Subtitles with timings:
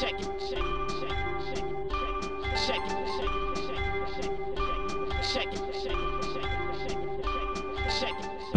[0.00, 0.33] Check it,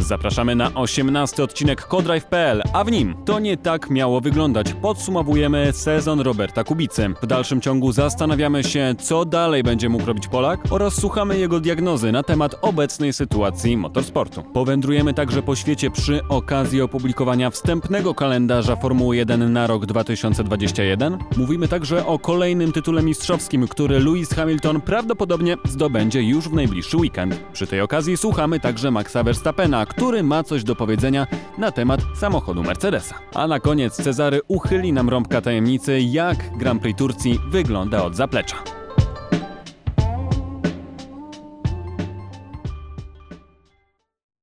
[0.08, 4.74] Zapraszamy na 18 odcinek Codrive.pl, a w nim to nie tak miało wyglądać.
[4.74, 7.10] Podsumowujemy sezon Roberta Kubicy.
[7.22, 12.12] W dalszym ciągu zastanawiamy się, co dalej będzie mógł robić Polak oraz słuchamy jego diagnozy
[12.12, 14.44] na temat obecnej sytuacji motorsportu.
[14.44, 21.18] Powędrujemy także po świecie przy okazji opublikowania wstępnego kalendarza Formuły 1 na rok 2021.
[21.38, 27.39] Mówimy także o kolejnym tytule mistrzowskim, który Lewis Hamilton prawdopodobnie zdobędzie już w najbliższy weekend.
[27.53, 32.64] Przy tej okazji słuchamy także Maxa Verstappena, który ma coś do powiedzenia na temat samochodu
[32.64, 33.16] Mercedesa.
[33.34, 38.77] A na koniec Cezary uchyli nam rąbka tajemnicy, jak Grand Prix Turcji wygląda od zaplecza.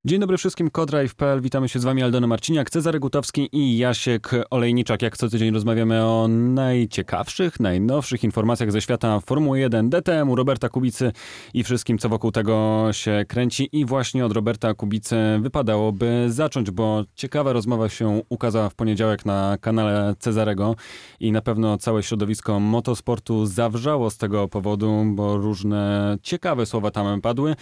[0.05, 5.01] Dzień dobry wszystkim, Codrive.pl, witamy się z Wami Aldona Marciniak, Cezary Gutowski i Jasiek Olejniczak.
[5.01, 11.11] Jak co tydzień rozmawiamy o najciekawszych, najnowszych informacjach ze świata Formuły 1, DTM-u, Roberta Kubicy
[11.53, 13.69] i wszystkim, co wokół tego się kręci.
[13.71, 19.57] I właśnie od Roberta Kubicy wypadałoby zacząć, bo ciekawa rozmowa się ukazała w poniedziałek na
[19.61, 20.75] kanale Cezarego
[21.19, 27.21] i na pewno całe środowisko motosportu zawrzało z tego powodu, bo różne ciekawe słowa tam
[27.21, 27.55] padły.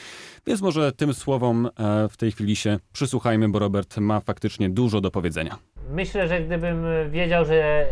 [0.48, 5.02] Więc może tym słowom e, w tej chwili się przysłuchajmy, bo Robert ma faktycznie dużo
[5.02, 5.58] do powiedzenia.
[5.90, 7.86] Myślę, że gdybym wiedział, że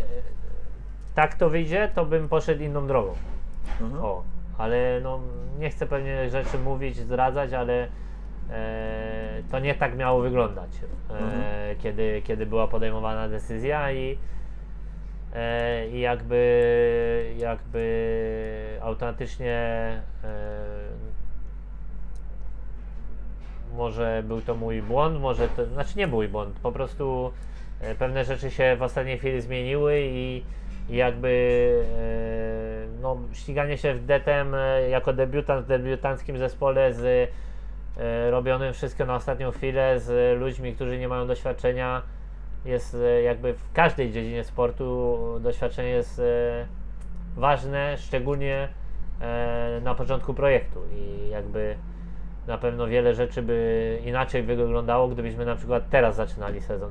[1.16, 3.14] tak to wyjdzie, to bym poszedł inną drogą.
[4.02, 4.23] O,
[4.58, 5.19] ale no,
[5.59, 7.88] nie chcę pewnie rzeczy mówić, zdradzać, ale
[8.50, 10.69] e, to nie tak miało wyglądać,
[11.09, 14.17] e, kiedy, kiedy była podejmowana decyzja i,
[15.34, 19.58] e, i jakby, jakby automatycznie
[20.23, 20.31] e,
[23.76, 27.32] może był to mój błąd, może to, znaczy nie mój błąd, po prostu
[27.82, 30.44] e, pewne rzeczy się w ostatniej chwili zmieniły i,
[30.90, 31.30] i jakby
[31.98, 37.31] e, no, ściganie się w DTM e, jako debiutant w debiutanckim zespole z
[38.30, 42.02] robionym wszystko na ostatnią chwilę z ludźmi, którzy nie mają doświadczenia
[42.66, 46.22] jest jakby w każdej dziedzinie sportu doświadczenie jest
[47.36, 48.68] ważne, szczególnie
[49.81, 51.76] na początku projektu i jakby
[52.47, 56.90] na pewno wiele rzeczy by inaczej wyglądało, gdybyśmy na przykład teraz zaczynali sezon.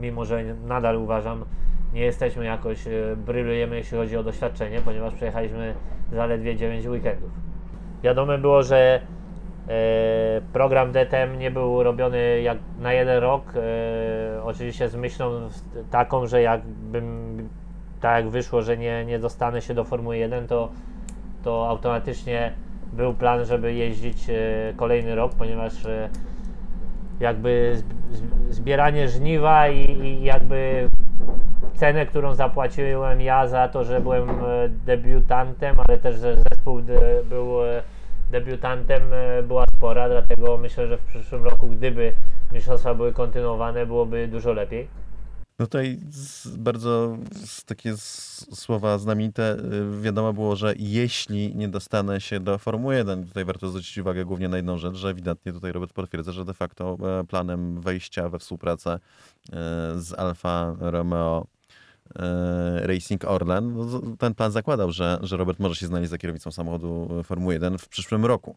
[0.00, 1.44] Mimo, że nadal uważam,
[1.92, 5.74] nie jesteśmy jakoś, e, brylujemy jeśli chodzi o doświadczenie, ponieważ przejechaliśmy
[6.12, 7.30] zaledwie 9 weekendów.
[8.02, 9.00] Wiadome było, że
[9.68, 15.48] e, program DTM nie był robiony jak na jeden rok, e, oczywiście z myślą
[15.90, 17.48] taką, że jakbym
[18.00, 20.68] tak jak wyszło, że nie, nie dostanę się do Formuły 1, to,
[21.42, 22.52] to automatycznie
[22.92, 24.34] był plan, żeby jeździć e,
[24.76, 26.08] kolejny rok, ponieważ e,
[27.20, 30.88] jakby zb- zb- zbieranie żniwa i, i jakby
[31.74, 34.34] cenę, którą zapłaciłem ja za to, że byłem e,
[34.68, 36.80] debiutantem, ale też, że zespół
[37.28, 37.48] był
[38.30, 39.02] debiutantem,
[39.42, 42.12] była spora, dlatego myślę, że w przyszłym roku, gdyby
[42.52, 44.88] mistrzostwa były kontynuowane, byłoby dużo lepiej.
[45.58, 45.98] No tutaj
[46.56, 47.18] bardzo
[47.66, 47.94] takie
[48.52, 49.56] słowa znamite
[49.98, 54.24] y, wiadomo było, że jeśli nie dostanę się do Formuły 1, tutaj warto zwrócić uwagę
[54.24, 58.28] głównie na jedną rzecz, że ewidentnie tutaj Robert potwierdza, że de facto e, planem wejścia
[58.28, 58.98] we współpracę e,
[59.96, 61.46] z Alfa Romeo
[62.16, 66.50] e, Racing Orlen, no, ten plan zakładał, że, że Robert może się znaleźć za kierownicą
[66.50, 68.56] samochodu Formuły 1 w przyszłym roku.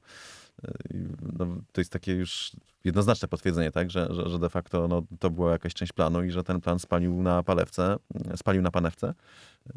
[1.39, 2.51] No, to jest takie już
[2.83, 6.31] jednoznaczne potwierdzenie, tak, że, że, że de facto no, to była jakaś część planu i
[6.31, 7.97] że ten plan spalił na palewce,
[8.35, 9.13] spalił na panewce,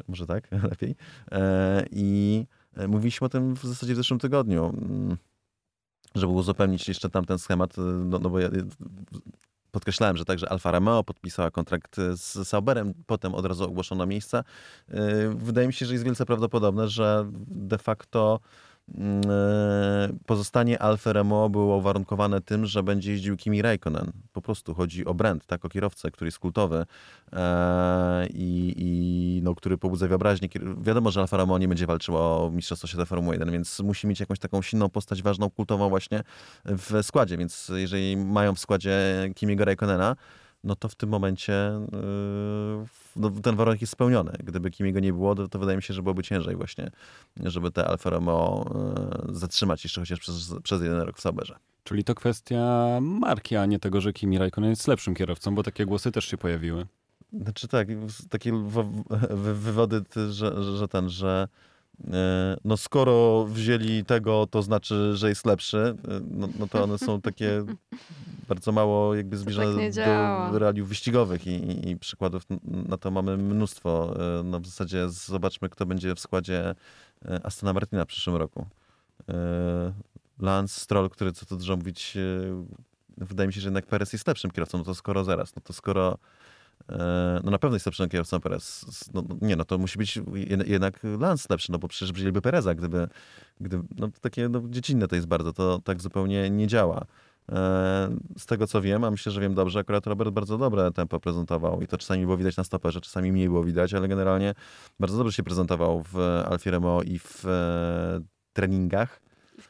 [0.07, 0.95] może tak, lepiej.
[1.31, 2.45] E, I
[2.77, 5.17] e, mówiliśmy o tym w zasadzie w zeszłym tygodniu, mm,
[6.15, 8.49] żeby uzupełnić jeszcze tamten schemat, e, no, no bo ja
[9.71, 14.43] podkreślałem, że także Alfa Romeo podpisała kontrakt z Sauberem, potem od razu ogłoszono miejsca.
[15.35, 18.39] Wydaje mi się, że jest wielce prawdopodobne, że de facto
[20.25, 24.11] pozostanie Alfa Romeo było uwarunkowane tym, że będzie jeździł Kimi Raikkonen.
[24.33, 26.85] Po prostu chodzi o brand, tak, o kierowcę, który jest kultowy
[27.33, 30.49] e, i, i no, który pobudza wyobraźnię.
[30.81, 34.19] Wiadomo, że Alfa Romeo nie będzie walczyło o Mistrzostwo Świata Formuły 1, więc musi mieć
[34.19, 36.23] jakąś taką silną postać, ważną, kultową właśnie
[36.65, 38.95] w składzie, więc jeżeli mają w składzie
[39.35, 40.15] Kimiego Raikkonena,
[40.65, 42.85] no to w tym momencie yy,
[43.15, 44.31] no, ten warunek jest spełniony.
[44.43, 46.91] Gdyby Kimiego nie było, to, to wydaje mi się, że byłoby ciężej właśnie,
[47.43, 48.65] żeby te Alfa Romeo
[49.27, 51.55] yy, zatrzymać jeszcze chociaż przez, przez jeden rok w Sauberze.
[51.83, 55.85] Czyli to kwestia marki, a nie tego, że Kimi Raikkonen jest lepszym kierowcą, bo takie
[55.85, 56.85] głosy też się pojawiły.
[57.33, 57.87] Znaczy tak,
[58.29, 58.89] takie wo-
[59.29, 61.47] wy- wywody, że, że- ten, że
[62.65, 67.21] no skoro wzięli tego, to znaczy, że jest lepszy, e, no, no to one są
[67.21, 67.63] takie
[68.49, 70.51] bardzo mało jakby zbliżone tak nie działa.
[70.51, 74.15] do realiów wyścigowych i, i, przykładów na to mamy mnóstwo.
[74.39, 76.75] E, No w zasadzie zobaczmy, kto będzie w składzie
[77.25, 78.65] e, Astona Martina w przyszłym roku.
[79.29, 79.93] E,
[80.39, 82.65] Lance Stroll, który co tu dużo mówić, e,
[83.17, 85.73] wydaje mi się, że jednak Perez jest lepszym kierowcą, no to skoro zaraz, no to
[85.73, 86.17] skoro e,
[87.43, 88.85] no na pewno jest lepszym kierowcą Perez.
[89.13, 92.41] No, no nie, no to musi być jed- jednak Lance lepszy, no bo przecież wzięliby
[92.41, 93.07] Pereza, gdyby,
[93.61, 97.05] gdyby no takie no, dziecinne to jest bardzo, to tak zupełnie nie działa.
[97.51, 101.19] E, Z tego co wiem, a myślę, że wiem dobrze, akurat Robert bardzo dobre tempo
[101.19, 104.53] prezentował i to czasami było widać na stoperze, czasami mniej było widać, ale generalnie
[104.99, 106.17] bardzo dobrze się prezentował w
[106.49, 108.21] Alfie Romeo i w e,
[108.53, 109.21] treningach.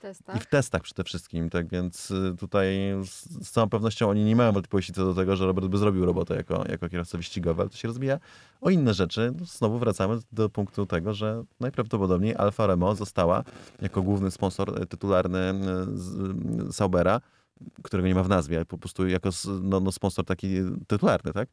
[0.05, 0.35] Testach.
[0.35, 2.75] I w testach przede wszystkim, tak więc y, tutaj
[3.05, 6.05] z, z całą pewnością oni nie mają wątpliwości co do tego, że Robert by zrobił
[6.05, 8.19] robotę jako, jako kierowca wyścigowy, ale to się rozbija
[8.61, 9.33] o inne rzeczy.
[9.39, 13.43] No, Znowu wracamy do punktu tego, że najprawdopodobniej Alfa Romeo została
[13.81, 15.53] jako główny sponsor y, tytularny
[16.69, 17.21] y, Saubera,
[17.83, 19.29] którego nie ma w nazwie, ale po prostu jako
[19.61, 20.47] no, no sponsor taki
[20.87, 21.49] tytularny, tak?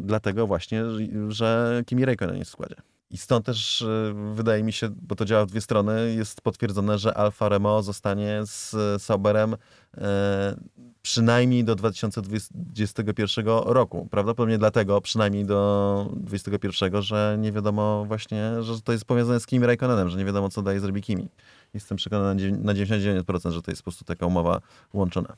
[0.00, 0.84] Dlatego właśnie,
[1.28, 2.76] że Kimi Räikkönen jest w składzie.
[3.10, 6.98] I stąd też e, wydaje mi się, bo to działa w dwie strony, jest potwierdzone,
[6.98, 9.56] że Alfa Romeo zostanie z Sauberem
[9.96, 10.56] e,
[11.02, 14.08] przynajmniej do 2021 roku.
[14.10, 19.66] Prawdopodobnie dlatego przynajmniej do 2021, że nie wiadomo właśnie, że to jest powiązane z Kimi
[19.66, 21.28] Raikkonenem, że nie wiadomo, co daje zrobi Kimi.
[21.74, 24.60] Jestem przekonany na 99%, że to jest po prostu taka umowa
[24.92, 25.36] łączona.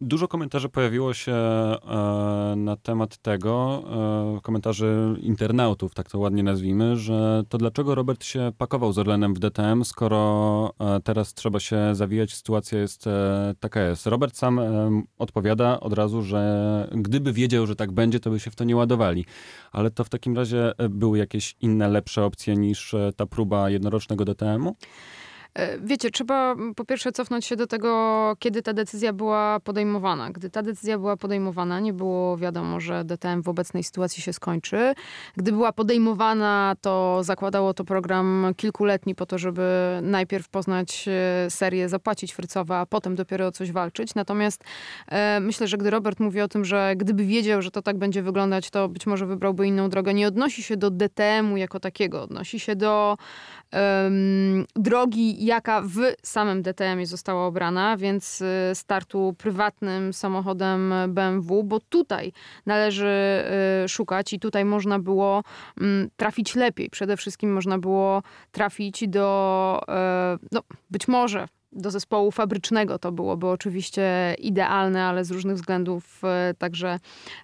[0.00, 1.76] Dużo komentarzy pojawiło się e,
[2.56, 3.82] na temat tego,
[4.36, 9.34] e, komentarzy internautów, tak to ładnie nazwijmy, że to dlaczego Robert się pakował z Orlenem
[9.34, 13.04] w DTM, skoro e, teraz trzeba się zawijać, sytuacja jest
[13.60, 14.06] taka jest.
[14.06, 14.60] Robert sam
[15.18, 18.76] odpowiada od razu, że gdyby wiedział, że tak będzie, to by się w to nie
[18.76, 19.24] ładowali.
[19.72, 24.76] Ale to w takim razie były jakieś inne, lepsze opcje niż ta próba jednorocznego DTM-u?
[25.54, 30.30] E, Wiecie, trzeba mm, po pierwsze cofnąć się do tego, kiedy ta decyzja była podejmowana.
[30.30, 34.94] Gdy ta decyzja była podejmowana, nie było wiadomo, że DTM w obecnej sytuacji się skończy.
[35.36, 41.88] Gdy była podejmowana, to zakładało to program kilkuletni po to, żeby najpierw poznać e, serię,
[41.88, 44.14] zapłacić Frycowa, a potem dopiero o coś walczyć.
[44.14, 44.64] Natomiast
[45.08, 48.22] e, myślę, że gdy Robert mówi o tym, że gdyby wiedział, że to tak będzie
[48.22, 50.14] wyglądać, to być może wybrałby inną drogę.
[50.14, 53.16] Nie odnosi się do DTM-u jako takiego, odnosi się do
[54.76, 62.32] drogi, jaka w samym DTM-ie została obrana, więc y, startu prywatnym samochodem BMW, bo tutaj
[62.66, 63.44] należy
[63.84, 65.42] y, szukać i tutaj można było
[65.80, 66.90] mm, trafić lepiej.
[66.90, 68.22] Przede wszystkim można było
[68.52, 75.30] trafić do, e, no być może do zespołu fabrycznego to byłoby oczywiście idealne, ale z
[75.30, 76.98] różnych względów, e, także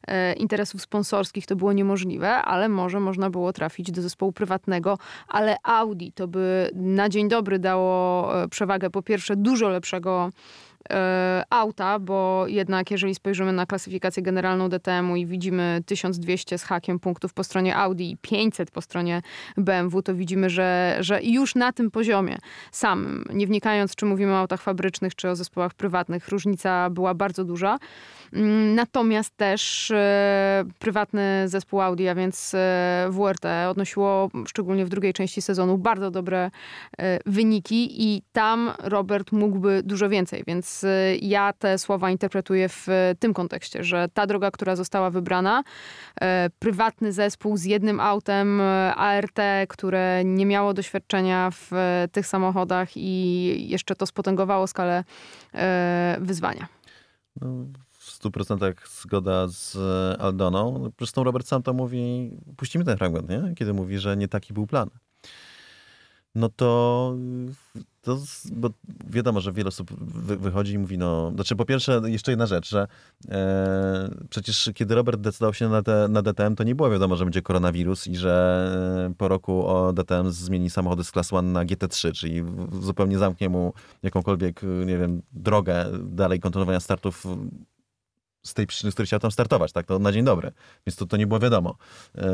[0.06, 4.98] e, interesów sponsorskich to było niemożliwe, ale może można było trafić do zespołu prywatnego,
[5.28, 10.30] ale Audi to by na dzień dobry dało e, przewagę po pierwsze dużo lepszego
[11.50, 17.34] auta, bo jednak jeżeli spojrzymy na klasyfikację generalną DTM-u i widzimy 1200 z hakiem punktów
[17.34, 19.22] po stronie Audi i 500 po stronie
[19.56, 22.38] BMW, to widzimy, że, że już na tym poziomie
[22.72, 27.44] samym, nie wnikając czy mówimy o autach fabrycznych, czy o zespołach prywatnych, różnica była bardzo
[27.44, 27.78] duża.
[28.32, 35.12] Mm, Natomiast też e, prywatny zespół Audi, a więc e, WRT odnosiło szczególnie w drugiej
[35.12, 36.50] części sezonu bardzo dobre
[36.98, 42.86] e, wyniki i tam Robert mógłby dużo więcej, więc e, ja te słowa interpretuję w
[43.18, 45.62] tym kontekście, że ta droga, która została wybrana,
[46.20, 51.70] e, prywatny zespół z jednym autem e, ART, które nie miało doświadczenia w
[52.12, 55.04] tych samochodach i jeszcze to spotęgowało skalę
[56.20, 56.68] wyzwania.
[57.40, 57.48] No,
[57.90, 59.76] w 100% zgoda z
[60.20, 60.90] Aldoną.
[60.98, 63.54] Zresztą Robert sam to mówi, puścimy ten fragment, nie?
[63.54, 64.90] kiedy mówi, że nie taki był plan.
[66.34, 67.14] No to,
[68.02, 68.18] to
[68.52, 68.70] bo
[69.06, 72.68] wiadomo, że wiele osób wy, wychodzi i mówi, no, znaczy po pierwsze jeszcze jedna rzecz,
[72.68, 72.86] że
[73.28, 77.24] e, przecież kiedy Robert decydował się na, te, na DTM, to nie było wiadomo, że
[77.24, 81.64] będzie koronawirus i że e, po roku o DTM zmieni samochody z Class 1 na
[81.64, 82.42] GT3, czyli
[82.80, 87.24] zupełnie zamknie mu jakąkolwiek, nie wiem, drogę dalej kontynuowania startów
[88.48, 90.52] z tej przyczyny, z której chciał tam startować, tak, to na dzień dobry.
[90.86, 91.76] Więc to, to nie było wiadomo.
[92.14, 92.24] Eee,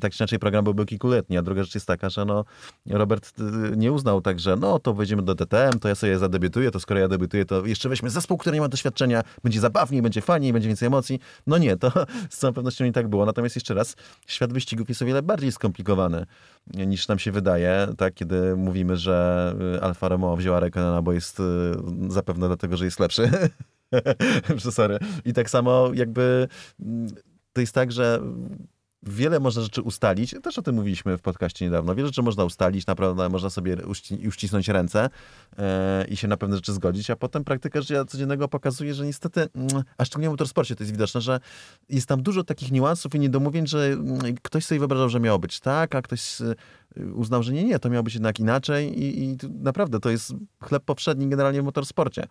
[0.00, 2.44] tak czy inaczej program byłby kilkuletni, a druga rzecz jest taka, że no,
[2.86, 6.70] Robert y, nie uznał tak, że no to wejdziemy do DTM, to ja sobie zadebiutuję,
[6.70, 10.20] to skoro ja debiutuję, to jeszcze weźmy zespół, który nie ma doświadczenia, będzie zabawniej, będzie
[10.20, 11.20] fajniej, będzie więcej emocji.
[11.46, 11.92] No nie, to
[12.30, 13.26] z całą pewnością nie tak było.
[13.26, 13.96] Natomiast jeszcze raz,
[14.26, 16.26] świat wyścigów jest o wiele bardziej skomplikowany
[16.66, 21.42] niż nam się wydaje, tak, kiedy mówimy, że Alfa Romeo wzięła Raikkonena, bo jest
[22.08, 23.30] zapewne dlatego, że jest lepszy.
[24.70, 24.98] Sorry.
[25.24, 26.48] I tak samo jakby
[26.80, 27.08] mm,
[27.52, 28.20] to jest tak, że
[29.02, 32.86] wiele można rzeczy ustalić, też o tym mówiliśmy w podcaście niedawno, wiele rzeczy można ustalić,
[32.86, 35.10] naprawdę można sobie uści- uścisnąć ręce
[35.58, 39.48] e, i się na pewne rzeczy zgodzić, a potem praktyka życia codziennego pokazuje, że niestety,
[39.54, 41.40] mm, a szczególnie w motorsporcie to jest widoczne, że
[41.88, 45.60] jest tam dużo takich niuansów i niedomówień, że mm, ktoś sobie wyobrażał, że miało być
[45.60, 46.36] tak, a ktoś
[47.14, 50.84] uznał, że nie, nie, to miało być jednak inaczej i, i naprawdę to jest chleb
[50.84, 52.26] powszedni generalnie w motorsporcie.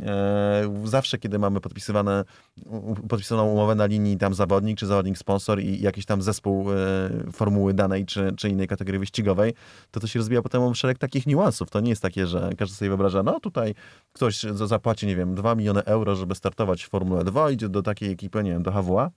[0.00, 2.24] E, zawsze, kiedy mamy podpisywane,
[3.08, 6.76] podpisaną umowę na linii tam zawodnik, czy zawodnik sponsor i jakiś tam zespół e,
[7.32, 9.54] formuły danej, czy, czy innej kategorii wyścigowej,
[9.90, 11.70] to to się rozwija potem o szereg takich niuansów.
[11.70, 13.74] To nie jest takie, że każdy sobie wyobraża, no tutaj
[14.12, 17.82] ktoś za- zapłaci, nie wiem, 2 miliony euro, żeby startować w Formule 2, idzie do
[17.82, 19.10] takiej ekipy, nie wiem, do HWA,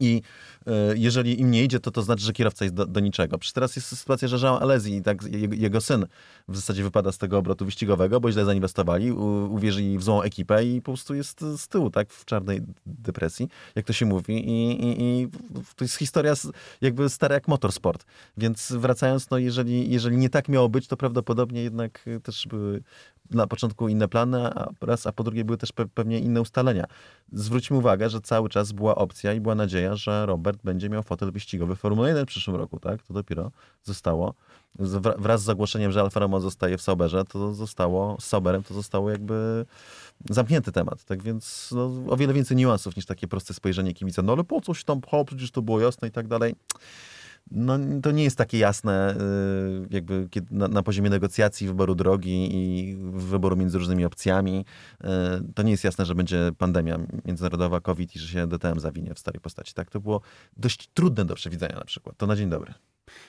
[0.00, 0.22] i
[0.66, 3.38] e, jeżeli im nie idzie, to to znaczy, że kierowca jest do, do niczego.
[3.38, 6.06] Przecież teraz jest sytuacja, że Jean Alesi i tak jego, jego syn
[6.48, 10.64] w zasadzie wypada z tego obrotu wyścigowego, bo źle zainwestowali, u, uwierzyli w złą ekipę
[10.64, 14.50] i po prostu jest z tyłu, tak, w czarnej depresji, jak to się mówi.
[14.50, 15.28] I, i, i
[15.76, 16.34] to jest historia
[16.80, 18.04] jakby stara jak motorsport.
[18.36, 22.82] Więc wracając, no jeżeli, jeżeli nie tak miało być, to prawdopodobnie jednak też były
[23.30, 26.84] na początku inne plany, a raz, a po drugie były też pe- pewnie inne ustalenia.
[27.32, 31.32] Zwróćmy uwagę, że cały czas była opcja i była nadzieja, że Robert będzie miał fotel
[31.32, 33.02] wyścigowy w Formule 1 w przyszłym roku, tak?
[33.02, 33.50] To dopiero
[33.82, 34.34] zostało.
[35.18, 39.10] Wraz z ogłoszeniem, że Alfa Romeo zostaje w Sauberze, to zostało, z Sauberem to zostało
[39.10, 39.66] jakby
[40.30, 41.04] zamknięty temat.
[41.04, 44.22] Tak więc no, o wiele więcej niuansów niż takie proste spojrzenie kibica.
[44.22, 46.54] No ale po co się tam pchał, przecież to było jasne i tak dalej.
[47.50, 53.56] No, to nie jest takie jasne y, jakby na poziomie negocjacji, wyboru drogi i wyboru
[53.56, 54.64] między różnymi opcjami.
[55.04, 55.06] Y,
[55.54, 59.18] To nie jest jasne, że będzie pandemia międzynarodowa, COVID i że się DTM zawinie w
[59.18, 59.74] starej postaci.
[59.74, 60.20] Tak, to było
[60.56, 62.16] dość trudne do przewidzenia na przykład.
[62.16, 62.74] To na dzień dobry.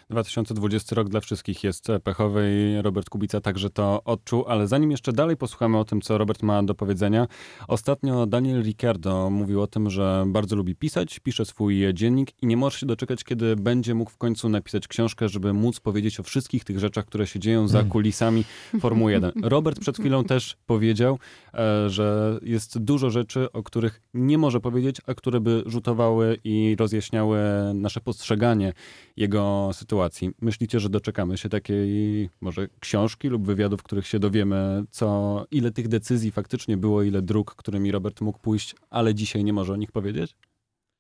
[0.10, 5.14] 2020 rok dla wszystkich jest pechowy i Robert Kubica także to odczuł, ale zanim jeszcze
[5.14, 7.28] dalej posłuchamy o tym, co Robert ma do powiedzenia,
[7.68, 12.58] ostatnio Daniel Ricciardo mówił o tym, że bardzo lubi pisać, pisze swój dziennik i nie
[12.58, 16.64] może się doczekać, kiedy będzie mógł w końcu napisać książkę, żeby móc powiedzieć o wszystkich
[16.64, 18.44] tych rzeczach, które się dzieją za kulisami
[18.80, 19.32] Formuły 1.
[19.44, 21.20] Robert przed chwilą też powiedział,
[21.54, 26.76] e, że jest dużo rzeczy, o których nie może powiedzieć, a które by rzutowały i
[26.80, 27.40] rozjaśniały
[27.74, 28.74] nasze postrzeganie
[29.18, 30.32] jego sytuacji.
[30.42, 35.72] Myślicie, że doczekamy się takiej może książki lub wywiadów, w których się dowiemy, co, ile
[35.72, 39.76] tych decyzji faktycznie było, ile dróg, którymi Robert mógł pójść, ale dzisiaj nie może o
[39.76, 40.36] nich powiedzieć?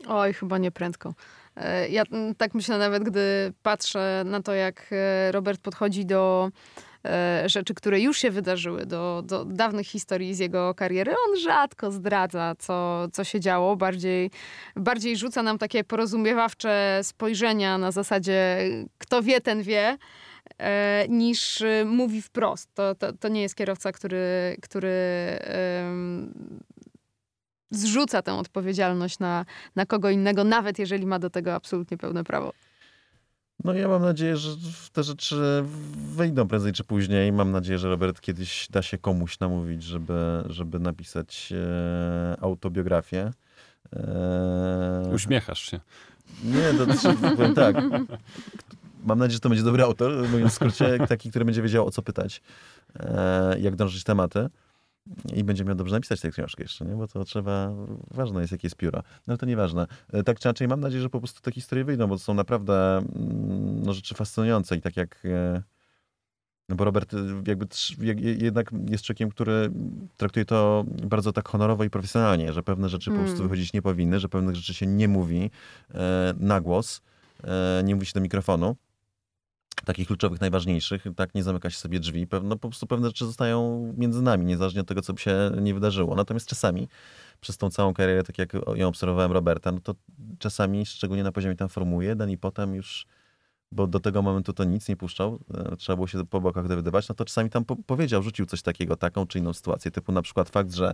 [0.07, 1.13] Oj, chyba nie prędko.
[1.55, 2.03] E, Ja
[2.37, 6.51] tak myślę nawet, gdy patrzę na to, jak e, Robert podchodzi do
[7.45, 11.11] rzeczy, które już się wydarzyły, do, do dawnych historii z jego kariery.
[11.11, 13.75] On rzadko zdradza, co, co się działo.
[13.75, 14.31] Bardziej,
[14.75, 18.57] bardziej rzuca nam takie porozumiewawcze spojrzenia na zasadzie
[18.97, 19.97] kto wie, ten wie.
[20.57, 22.73] e, niż e, mówi wprost.
[22.73, 24.89] To, to, to nie jest kierowca, który, który
[25.41, 26.33] em,
[27.71, 29.45] zrzuca tę odpowiedzialność na,
[29.75, 32.53] na kogo innego, nawet jeżeli ma do tego absolutnie pełne prawo.
[33.63, 34.49] No ja mam nadzieję, że
[34.93, 35.63] te rzeczy
[36.15, 37.31] wyjdą prędzej czy później.
[37.31, 43.31] Mam nadzieję, że Robert kiedyś da się komuś namówić, żeby, żeby napisać e, autobiografię.
[43.95, 45.79] E, Uśmiechasz się.
[46.43, 47.75] Nie, to znaczy, powiem tak.
[49.05, 51.91] Mam nadzieję, że to będzie dobry autor, mówiąc w skrócie, taki, który będzie wiedział o
[51.91, 52.41] co pytać,
[52.99, 54.49] e, jak drążyć tematy.
[55.33, 56.95] I będzie miał dobrze napisać tę książkę jeszcze, nie?
[56.95, 57.73] bo to trzeba,
[58.11, 58.99] ważne jest jakie jest pióro.
[58.99, 59.87] No ale to nieważne.
[60.13, 62.33] E, Tak czy inaczej, mam nadzieję, że po prostu te historie wyjdą, bo to są
[62.33, 65.63] naprawdę mm, no, rzeczy fascynujące i tak jak e,
[66.69, 67.67] no bo Robert y, jakby
[68.43, 69.71] jednak jest człowiekiem, który
[70.17, 73.47] traktuje to bardzo tak honorowo i profesjonalnie, że pewne rzeczy po prostu Mm.
[73.47, 75.51] wychodzić nie powinny, że pewnych rzeczy się nie mówi
[75.93, 77.01] e, na głos,
[77.43, 78.75] e, nie mówi się do mikrofonu.
[79.85, 82.27] Takich kluczowych, najważniejszych, tak nie zamyka się sobie drzwi.
[82.43, 85.73] No, po prostu pewne rzeczy zostają między nami, niezależnie od tego, co by się nie
[85.73, 86.15] wydarzyło.
[86.15, 86.87] Natomiast czasami,
[87.41, 89.95] przez tą całą karierę, tak jak ją obserwowałem Roberta, no to
[90.39, 93.07] czasami, szczególnie na poziomie tam Formuły 1 i potem już
[93.71, 97.09] bo do tego momentu to nic nie puszczał, e, trzeba było się po bokach dowiadywać,
[97.09, 100.21] no to czasami tam po powiedział, rzucił coś takiego, taką czy inną sytuację, typu na
[100.21, 100.93] przykład fakt, że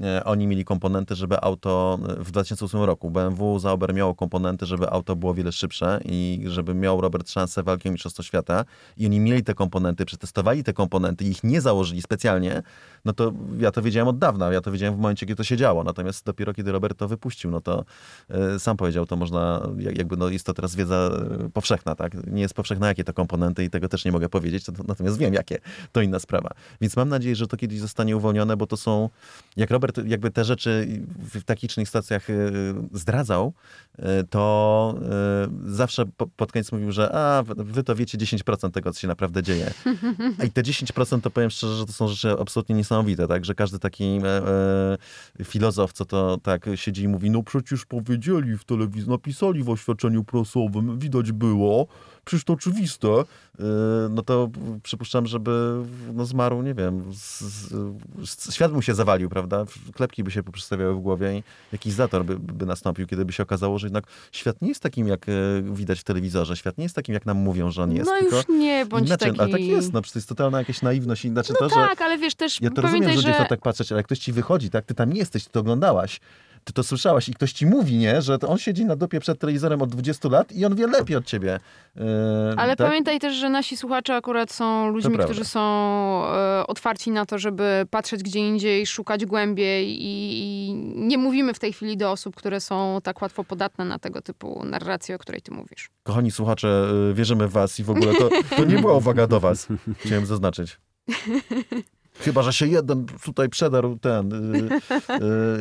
[0.00, 4.90] e, oni mieli komponenty, żeby auto e, w 2008 roku, BMW Zauber miało komponenty, żeby
[4.90, 8.64] auto było wiele szybsze i żeby miał Robert szansę walki o Mistrzostwo Świata.
[8.96, 12.62] I oni mieli te komponenty, przetestowali te komponenty ich nie założyli specjalnie,
[13.04, 15.56] no to ja to wiedziałem od dawna, ja to wiedziałem w momencie, kiedy to się
[15.56, 17.84] działo, natomiast dopiero kiedy Robert to wypuścił, no to
[18.28, 21.10] e, sam powiedział, to można, jak- jakby no jest to teraz wiedza
[21.44, 22.26] e, powszechna, tak?
[22.26, 25.34] Nie jest powszechne, jakie to komponenty i tego też nie mogę powiedzieć, to, natomiast wiem,
[25.34, 25.58] jakie.
[25.92, 26.50] To inna sprawa.
[26.80, 29.08] Więc mam nadzieję, że to kiedyś zostanie uwolnione, bo to są,
[29.56, 30.88] jak Robert jakby te rzeczy
[31.34, 33.52] w takich innych stacjach y, zdradzał,
[33.98, 34.94] y, to
[35.66, 39.08] y, zawsze po, pod koniec mówił, że a, wy to wiecie 10% tego, co się
[39.08, 39.70] naprawdę dzieje.
[40.46, 42.91] I te 10% to powiem szczerze, że to są rzeczy absolutnie niesamowite,
[43.28, 43.44] tak?
[43.44, 44.26] Że każdy taki e,
[45.40, 49.70] e, filozof, co to tak siedzi i mówi, no przecież powiedzieli w telewizji, napisali w
[49.70, 51.86] oświadczeniu prasowym, widać było,
[52.24, 53.24] przecież to oczywiste, e,
[54.10, 54.50] no to
[54.82, 55.82] przypuszczam, żeby
[56.14, 57.40] no, zmarł, nie wiem, z,
[58.24, 59.64] z, świat mu się zawalił, prawda?
[59.94, 63.42] Klepki by się poprzestawiały w głowie i jakiś zator by, by nastąpił, kiedy by się
[63.42, 66.94] okazało, że jednak świat nie jest takim, jak e, widać w telewizorze, świat nie jest
[66.94, 68.10] takim, jak nam mówią, że on jest.
[68.10, 69.40] No już nie, bądź inaczej, taki...
[69.40, 71.22] Ale tak jest, no przecież to jest totalna jakaś naiwność.
[71.22, 73.46] Znaczy No to, tak, że ale wiesz też, ja to pamiętaj, rozumiem, że że...
[73.48, 76.20] tak patrzeć, ale jak ktoś ci wychodzi, tak, ty tam nie jesteś, ty to oglądałaś,
[76.64, 79.38] ty to słyszałaś i ktoś ci mówi, nie, że to on siedzi na dupie przed
[79.38, 81.60] telewizorem od 20 lat i on wie lepiej od ciebie.
[81.96, 82.02] Yy,
[82.56, 82.86] Ale tak?
[82.86, 85.60] pamiętaj też, że nasi słuchacze akurat są ludźmi, którzy są
[86.26, 91.58] e, otwarci na to, żeby patrzeć gdzie indziej, szukać głębiej i, i nie mówimy w
[91.58, 95.42] tej chwili do osób, które są tak łatwo podatne na tego typu narrację, o której
[95.42, 95.90] ty mówisz.
[96.02, 99.40] Kochani słuchacze, yy, wierzymy w was i w ogóle to, to nie była uwaga do
[99.40, 99.68] was.
[100.04, 100.78] Chciałem zaznaczyć.
[102.20, 104.68] Chyba, że się jeden tutaj przedarł ten, yy,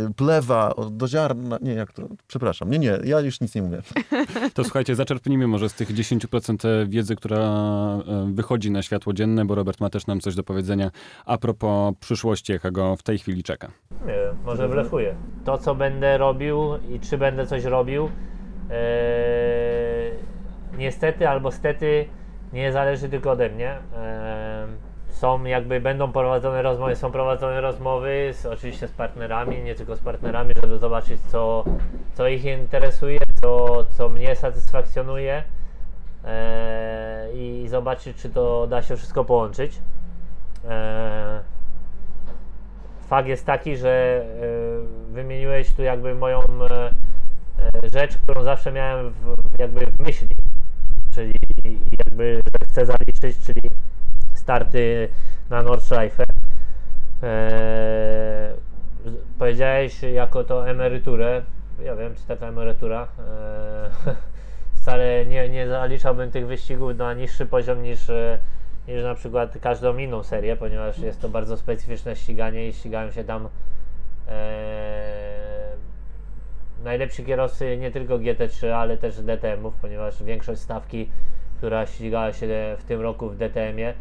[0.01, 1.57] yy, plewa do ziarna.
[1.61, 2.03] Nie, jak to?
[2.27, 2.69] Przepraszam.
[2.69, 3.81] Nie, nie, ja już nic nie mówię.
[4.53, 9.55] To słuchajcie, zaczerpnijmy może z tych 10% wiedzy, która e, wychodzi na światło dzienne, bo
[9.55, 10.91] Robert ma też nam coś do powiedzenia
[11.25, 13.71] a propos przyszłości, jaka go w tej chwili czeka.
[13.91, 15.15] Nie wiem, może blefuję.
[15.45, 18.09] To, co będę robił i czy będę coś robił,
[18.69, 18.81] e,
[20.77, 22.05] niestety albo stety
[22.53, 23.77] nie zależy tylko ode mnie.
[23.93, 24.90] E,
[25.21, 29.99] są jakby, będą prowadzone rozmowy, są prowadzone rozmowy z, oczywiście z partnerami, nie tylko z
[29.99, 31.63] partnerami, żeby zobaczyć, co,
[32.13, 35.43] co ich interesuje, co, co mnie satysfakcjonuje
[36.25, 39.79] e, i zobaczyć, czy to da się wszystko połączyć.
[40.69, 41.39] E,
[43.07, 44.23] fakt jest taki, że
[45.09, 46.91] e, wymieniłeś tu jakby moją e,
[47.93, 50.27] rzecz, którą zawsze miałem w, jakby w myśli,
[51.13, 51.33] czyli
[52.05, 53.61] jakby chcę zaliczyć, czyli
[54.51, 55.09] starty
[55.49, 56.23] na Nordschleife.
[56.23, 56.25] E,
[59.05, 61.41] z- powiedziałeś jako to emeryturę,
[61.83, 64.15] ja wiem czy taka emerytura, e,
[64.81, 68.11] wcale nie, nie zaliczałbym tych wyścigów na niższy poziom niż
[68.87, 73.23] niż na przykład każdą inną serię, ponieważ jest to bardzo specyficzne ściganie i ścigają się
[73.23, 73.49] tam.
[74.27, 75.71] E,
[76.83, 81.09] najlepsi kierowcy nie tylko GT3, ale też DTM-ów, ponieważ większość stawki,
[81.61, 82.47] która ścigała się
[82.79, 83.93] w tym roku w DTM-ie,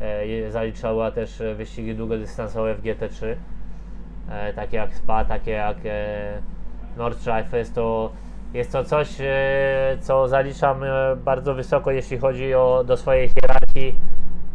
[0.00, 3.36] e, je- zaliczała też e, wyścigi długodystansowe w GT3,
[4.30, 6.38] e, takie jak SPA, takie jak e,
[6.96, 7.58] Nordschleife.
[7.58, 8.12] Jest to,
[8.54, 13.94] jest to coś, e, co zaliczam e, bardzo wysoko, jeśli chodzi o, do swojej hierarchii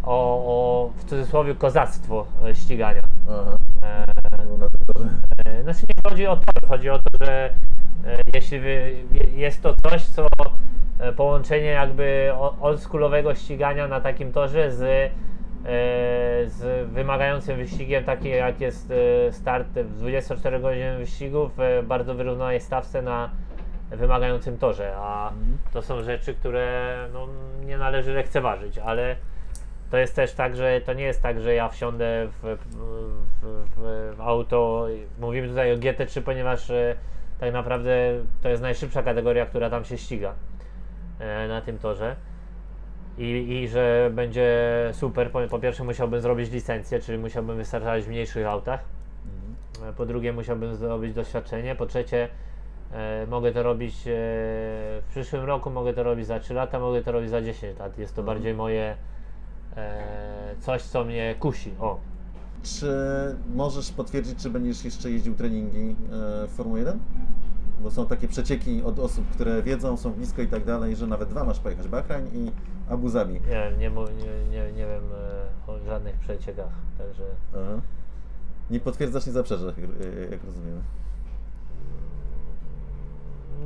[0.03, 3.01] o, o w cudzysłowie kozactwo e, ścigania.
[3.29, 3.55] Aha.
[3.83, 4.05] E,
[4.59, 4.67] No.
[5.45, 7.49] E, Znaczy nie chodzi o to, chodzi o to, że
[8.05, 8.59] e, jeśli
[9.35, 10.28] jest to coś, co e,
[11.15, 12.31] połączenie jakby
[12.61, 15.11] oldschoolowego ścigania na takim torze z, e,
[16.45, 22.61] z wymagającym wyścigiem, takim jak jest e, start w 24-godzinnym wyścigu w e, bardzo wyrównanej
[22.61, 23.29] stawce na
[23.91, 25.31] wymagającym torze, a
[25.73, 27.27] to są rzeczy, które no,
[27.65, 29.15] nie należy lekceważyć, ale
[29.91, 32.67] to jest też tak, że to nie jest tak, że ja wsiądę w, w,
[33.75, 34.87] w, w auto.
[35.19, 36.95] Mówimy tutaj o GT3, ponieważ e,
[37.39, 37.91] tak naprawdę
[38.41, 40.58] to jest najszybsza kategoria, która tam się ściga e,
[41.47, 42.15] na tym torze.
[43.17, 43.23] I,
[43.63, 44.49] I że będzie
[44.93, 45.31] super.
[45.31, 48.79] Po, po pierwsze, musiałbym zrobić licencję, czyli musiałbym wystartować w mniejszych autach.
[49.89, 51.75] E, Po drugie, musiałbym zrobić doświadczenie.
[51.75, 52.29] Po trzecie,
[52.93, 54.01] e, mogę to robić e,
[55.01, 57.97] w przyszłym roku, mogę to robić za 3 lata, mogę to robić za 10 lat.
[57.97, 58.95] Jest to bardziej moje
[59.77, 61.71] e, coś, co mnie kusi.
[61.79, 61.99] O,
[62.63, 62.87] Czy
[63.55, 65.95] możesz potwierdzić, czy będziesz jeszcze jeździł treningi e,
[66.47, 66.99] w Formuły 1?
[67.79, 71.29] Bo są takie przecieki od osób, które wiedzą, są blisko i tak dalej, że nawet
[71.29, 72.51] dwa masz pojechać, Bahrain i
[72.89, 73.33] Abu Zabi.
[73.33, 75.03] nie wiem, nie, nie, nie, nie wiem
[75.67, 77.81] e, o żadnych przeciekach, także Aha.
[78.69, 79.77] Nie potwierdzasz, nie zaprzeczasz, jak,
[80.31, 80.81] jak rozumiem.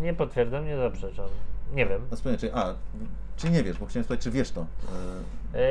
[0.02, 1.30] nie potwierdzam, nie zaprzeczam.
[1.74, 2.02] Nie wiem.
[2.12, 2.74] A wspomnę, czy, a,
[3.38, 4.62] czy nie wiesz, bo chciałem spytać, czy wiesz to.
[4.62, 5.64] E, E,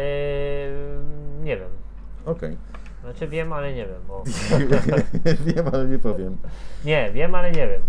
[1.42, 1.68] nie wiem.
[2.26, 2.57] Okej.
[3.02, 4.11] Znaczy wiem, ale nie wiem.
[4.11, 4.24] O.
[5.55, 6.38] wiem, ale nie powiem.
[6.85, 7.83] Nie, wiem, ale nie wiem.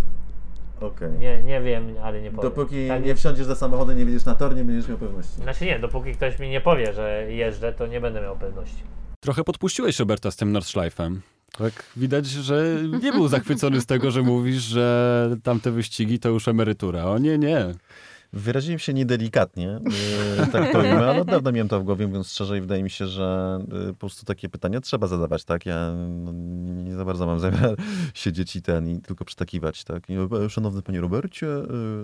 [0.82, 1.12] Okej.
[1.20, 2.50] Nie, nie wiem, ale nie powiem.
[2.52, 5.36] Dopóki Tak nie wsiądziesz za samochodem, nie wiedziesz na tor, nie będziesz miał pewności.
[5.36, 8.84] Znaczy nie, dopóki ktoś mi nie powie, że jeżdżę, to nie będę miał pewności.
[9.20, 11.22] Trochę podpuściłeś Roberta z tym Nordschleifem.
[11.58, 16.48] Tak widać, że nie był zachwycony z tego, że mówisz, że tamte wyścigi to już
[16.48, 17.06] emerytura.
[17.06, 17.74] O nie, nie.
[18.34, 19.80] Wyraziłem się niedelikatnie,
[20.40, 23.08] yy, tak ujmę, ale od dawna miałem to w głowie, mówiąc szczerze wydaje mi się,
[23.08, 25.66] że yy, po prostu takie pytania trzeba zadawać, tak?
[25.66, 26.32] Ja no,
[26.84, 27.76] nie, za bardzo mam zamiar
[28.14, 30.10] siedzieć i ten, i tylko przytakiwać, tak?
[30.10, 30.14] I,
[30.46, 31.48] e, Szanowny panie Robercie,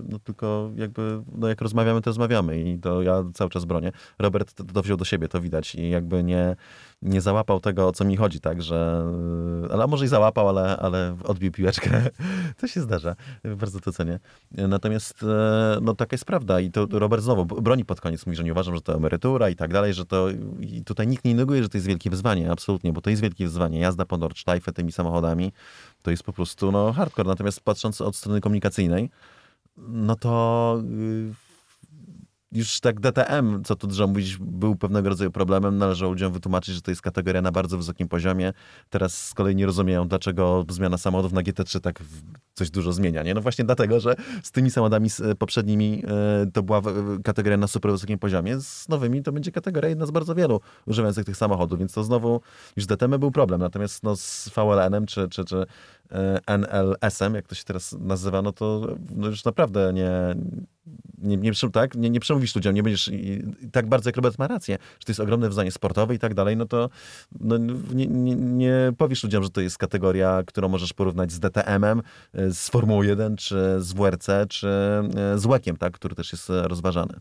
[0.10, 3.92] no tylko jakby, no jak rozmawiamy, to rozmawiamy i to ja cały czas bronię.
[4.20, 6.56] Robert to, to wziął do siebie, to widać i jakby nie,
[7.02, 8.62] nie załapał tego, o co mi chodzi, tak?
[8.62, 9.06] Że,
[9.62, 11.90] yy, ale może i załapał, ale, ale odbił piłeczkę.
[12.58, 13.16] To się zdarza.
[13.58, 14.20] Bardzo to cenię.
[14.52, 18.44] Natomiast e, no taka jest prawda i to Robert znowu broni pod koniec, mówi, że
[18.44, 21.64] nie uważam, że to emerytura i tak dalej, że to i tutaj nikt nie neguje,
[21.64, 23.80] że to jest wielkie wyzwanie, absolutnie, bo to jest wielkie wyzwanie.
[23.80, 25.52] Jazda po Nordschleife tymi samochodami
[26.02, 27.28] to jest po prostu no hardcore.
[27.28, 29.10] Natomiast patrząc od strony komunikacyjnej,
[29.78, 31.34] no to yy,
[32.52, 35.78] już tak DTM, co tu dużo mówić, był pewnego rodzaju problemem.
[35.78, 38.54] Należało ludziom wytłumaczyć, że to jest kategoria na bardzo wysokim poziomie.
[38.90, 42.00] Teraz z kolei nie rozumieją, dlaczego zmiana samochodów na GT3 tak
[42.54, 43.24] coś dużo zmienia.
[43.24, 43.34] Nie?
[43.34, 46.82] No właśnie dlatego, że z tymi samochodami z poprzednimi e, to była
[47.24, 48.60] kategoria na super wysokim poziomie.
[48.60, 52.42] Z nowymi to będzie kategoria jedna z bardzo wielu używających tych samochodów, więc to znowu
[52.78, 53.62] już DTM był problem.
[53.62, 55.66] Natomiast no, z VLN-em czy, czy, czy e,
[56.48, 60.36] NLS-em, jak to się teraz nazywa, no to no już naprawdę nie,
[61.18, 61.96] nie, nie, tak?
[61.96, 65.12] nie, nie przemówisz ludziom, nie będziesz i, tak bardzo jak Robert ma rację, że to
[65.12, 66.90] jest ogromne wyzwanie sportowe i tak dalej, no to
[67.40, 72.02] no, nie, nie, nie powiesz ludziom, że to jest kategoria, którą możesz porównać z DTM-em,
[72.34, 74.68] z Formułą 1, czy z WRC, czy
[75.36, 75.94] z łekiem, tak?
[75.94, 77.14] który też jest rozważany.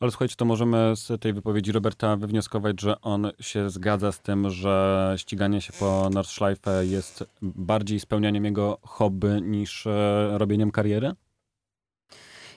[0.00, 4.50] Ale słuchajcie, to możemy z tej wypowiedzi Roberta wywnioskować, że on się zgadza z tym,
[4.50, 11.12] że ściganie się po Nordschleife jest bardziej spełnianiem jego hobby niż e, robieniem kariery?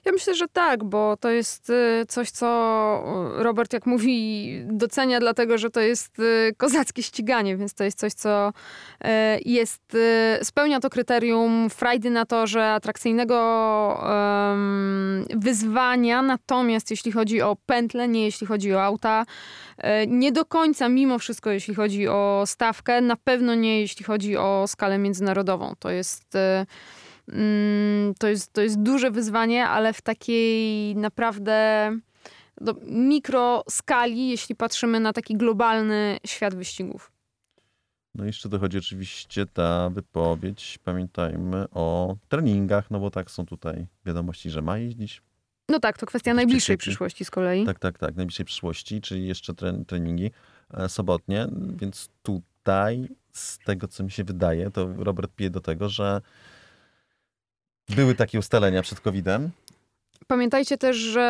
[0.05, 2.47] Ja myślę, że tak, bo to jest y, coś, co
[3.35, 8.13] Robert, jak mówi, docenia, dlatego że to jest y, kozackie ściganie, więc to jest coś,
[8.13, 9.07] co y,
[9.45, 9.97] jest,
[10.43, 13.33] spełnia to kryterium frajdy na torze, atrakcyjnego
[15.35, 16.21] wyzwania.
[16.21, 19.25] Natomiast jeśli chodzi o pętle, nie jeśli chodzi o auta,
[20.07, 24.65] nie do końca, mimo wszystko, jeśli chodzi o stawkę, na pewno nie jeśli chodzi o
[24.67, 25.73] skalę międzynarodową.
[25.79, 26.37] To jest
[28.19, 31.91] to jest, to jest duże wyzwanie, ale w takiej naprawdę
[32.61, 37.11] do mikroskali, jeśli patrzymy na taki globalny świat wyścigów.
[38.15, 43.87] No i jeszcze dochodzi oczywiście ta wypowiedź, pamiętajmy o treningach, no bo tak są tutaj
[44.05, 45.21] wiadomości, że ma jeździć.
[45.69, 47.65] No tak, to kwestia najbliższej przyszłości z kolei.
[47.65, 49.53] Tak, tak, tak, najbliższej przyszłości, czyli jeszcze
[49.87, 50.31] treningi
[50.73, 55.89] e, sobotnie, więc tutaj z tego, co mi się wydaje, to Robert pije do tego,
[55.89, 56.21] że
[57.89, 59.51] były takie ustalenia przed COVID-em.
[60.27, 61.21] Pamiętajcie też, że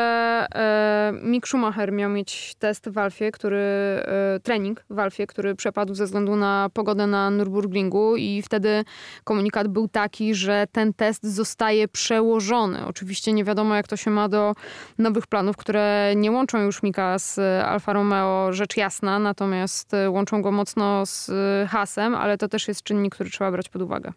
[0.56, 5.96] e, Mick Schumacher miał mieć test w Alfie, który, e, trening w Alfie, który przepadł
[5.96, 8.84] ze względu na pogodę na Nürburgringu i wtedy
[9.24, 12.86] komunikat był taki, że ten test zostaje przełożony.
[12.86, 14.54] Oczywiście nie wiadomo, jak to się ma do
[14.98, 20.52] nowych planów, które nie łączą już Mika z Alfa Romeo, rzecz jasna, natomiast łączą go
[20.52, 21.32] mocno z
[21.70, 24.14] hasem, ale to też jest czynnik, który trzeba brać pod uwagę.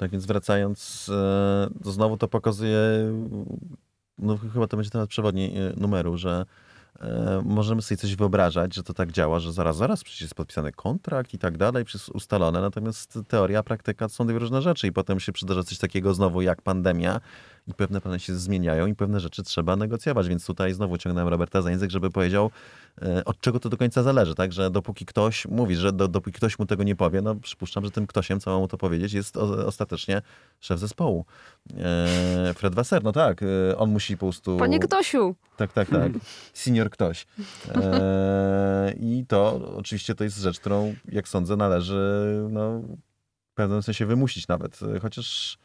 [0.00, 2.78] Tak więc wracając, e, to znowu to pokazuje,
[4.18, 6.46] no chyba to będzie temat przewodni e, numeru, że
[7.00, 10.72] e, możemy sobie coś wyobrażać, że to tak działa, że zaraz, zaraz przecież jest podpisany
[10.72, 14.92] kontrakt i tak dalej, przecież ustalone, natomiast teoria, praktyka to są dwie różne rzeczy i
[14.92, 17.20] potem się przydarza coś takiego znowu jak pandemia
[17.66, 21.62] i pewne plany się zmieniają i pewne rzeczy trzeba negocjować, więc tutaj znowu ciągnąłem Roberta
[21.62, 22.50] za język, żeby powiedział,
[23.02, 26.36] e, od czego to do końca zależy, tak, że dopóki ktoś mówi, że do, dopóki
[26.36, 29.12] ktoś mu tego nie powie, no przypuszczam, że tym ktośem, co ma mu to powiedzieć,
[29.12, 30.22] jest o, ostatecznie
[30.60, 31.24] szef zespołu.
[31.78, 34.56] E, Fred Wasser, no tak, e, on musi po prostu...
[34.56, 35.34] Panie Ktosiu!
[35.56, 36.12] Tak, tak, tak.
[36.54, 37.26] Senior ktoś.
[37.74, 42.80] E, I to oczywiście to jest rzecz, którą, jak sądzę, należy no,
[43.52, 45.58] w pewnym sensie wymusić nawet, chociaż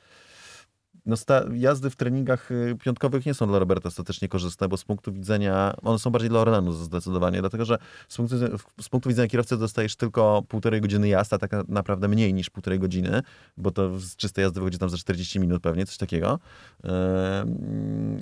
[1.05, 1.15] no
[1.53, 5.73] jazdy w treningach y, piątkowych nie są dla Roberta ostatecznie korzystne, bo z punktu widzenia,
[5.83, 8.35] one są bardziej dla Orlenu zdecydowanie, dlatego że z punktu,
[8.81, 12.79] z punktu widzenia kierowcy dostajesz tylko półtorej godziny jazdy, a tak naprawdę mniej niż półtorej
[12.79, 13.21] godziny,
[13.57, 16.39] bo to z czystej jazdy wychodzi tam za 40 minut pewnie, coś takiego.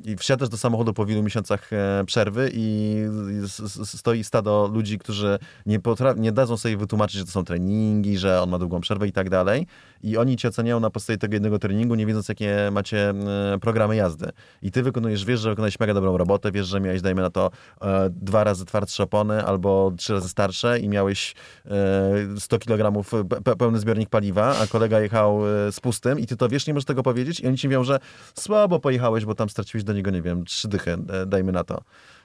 [0.06, 2.96] I wsiadasz do samochodu po wielu miesiącach e, przerwy i
[3.86, 8.42] stoi stado ludzi, którzy nie, potra- nie dadzą sobie wytłumaczyć, że to są treningi, że
[8.42, 9.68] on ma długą przerwę i tak dalej.
[10.04, 13.96] I oni cię oceniają na podstawie tego jednego treningu, nie wiedząc, jakie macie e, programy
[13.96, 14.30] jazdy.
[14.62, 17.52] I ty wykonujesz, wiesz, że wykonałeś mega dobrą robotę, wiesz, że miałeś, dajmy na to,
[17.82, 21.36] e, dwa razy twardsze opony albo trzy razy starsze i miałeś
[22.40, 23.04] 100 kg
[23.58, 27.04] pełny zbiornik paliwa, a kolega jechał z pustym i ty to wiesz, nie możesz tego
[27.04, 28.00] powiedzieć i oni ci mówią, że
[28.36, 31.84] słabo pojechałeś, bo tam straciłeś do niego, nie wiem, trzy dychy, dajmy na to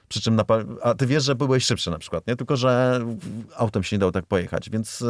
[0.09, 0.45] Przy czym, na,
[0.83, 2.35] a ty wiesz, że byłeś szybszy na przykład, nie?
[2.35, 2.99] Tylko, że
[3.55, 5.03] autem się nie dało tak pojechać, więc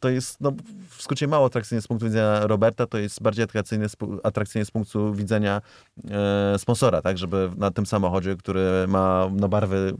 [0.00, 0.52] to jest, no,
[0.88, 3.86] w skrócie mało atrakcyjne z punktu widzenia Roberta, to jest bardziej atrakcyjne
[4.22, 5.60] atrakcyjne z punktu widzenia
[6.10, 7.18] e, sponsora, tak?
[7.18, 9.94] Żeby na tym samochodzie, który ma no, barwy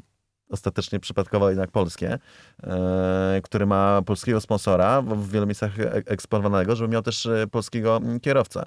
[0.50, 2.18] ostatecznie przypadkowo jednak polskie,
[2.62, 7.96] e, który ma polskiego sponsora, w wielu miejscach e- eksponowanego, żeby miał też e, polskiego
[7.96, 8.66] mm, kierowcę.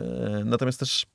[0.00, 0.04] E,
[0.44, 1.06] Natomiast też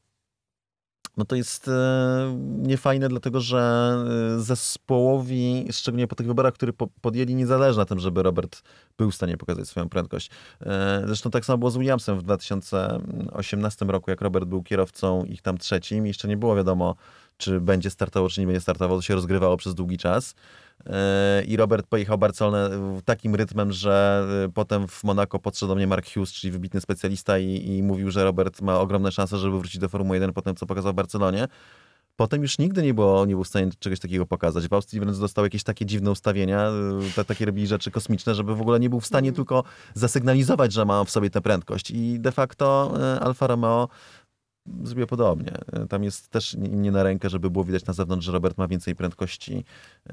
[1.17, 3.95] no to jest e, niefajne, dlatego że
[4.35, 8.61] e, zespołowi, szczególnie po tych wyborach, które po, podjęli, nie zależy na tym, żeby Robert
[8.97, 10.29] był w stanie pokazać swoją prędkość.
[10.61, 15.41] E, Zresztą tak samo było z Williamsem w 2018 roku, jak Robert był kierowcą ich
[15.41, 16.05] tam trzecim.
[16.05, 16.95] Jeszcze nie było wiadomo,
[17.37, 18.97] czy będzie startował, czy nie będzie startował.
[18.97, 20.35] To się rozgrywało przez długi czas.
[20.85, 22.69] E, I Robert pojechał Barcelonę
[23.05, 27.37] takim rytmem, że e, potem w Monako podszedł do mnie Mark Hughes, czyli wybitny specjalista
[27.37, 30.55] i, i mówił, że Robert ma ogromne szanse, żeby wrócić do Formuły 1 po tym,
[30.55, 31.47] co pokazał w Barcelonie.
[32.15, 34.67] Potem już nigdy nie, było, nie był w stanie czegoś takiego pokazać.
[34.67, 36.69] W Austrii wręcz dostał jakieś takie dziwne ustawienia,
[37.09, 40.73] y, ta, takie robili rzeczy kosmiczne, żeby w ogóle nie był w stanie tylko zasygnalizować,
[40.73, 41.91] że ma w sobie tę prędkość.
[41.91, 43.87] I de facto Alfa Romeo
[44.83, 45.53] zrobiło podobnie.
[45.83, 48.67] Y, Tam jest też nie na rękę, żeby było widać na zewnątrz, że Robert ma
[48.67, 49.65] więcej prędkości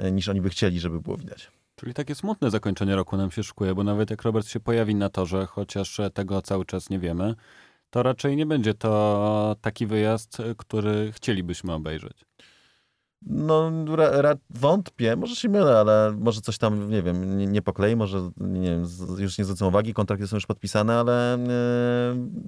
[0.04, 1.50] y, niż oni by chcieli, żeby było widać.
[1.76, 5.08] Czyli takie smutne zakończenie roku nam się szykuje, bo nawet jak Robert się pojawi na
[5.08, 7.34] torze, chociaż tego cały czas nie wiemy,
[7.90, 12.24] to raczej nie będzie to taki wyjazd, który chcielibyśmy obejrzeć.
[13.26, 17.62] No, ra, ra, wątpię, może się mylę, ale może coś tam, nie wiem, nie, nie
[17.62, 21.38] poklei, może nie wiem, z- już nie zwrócą uwagi, kontrakty są już podpisane, ale e,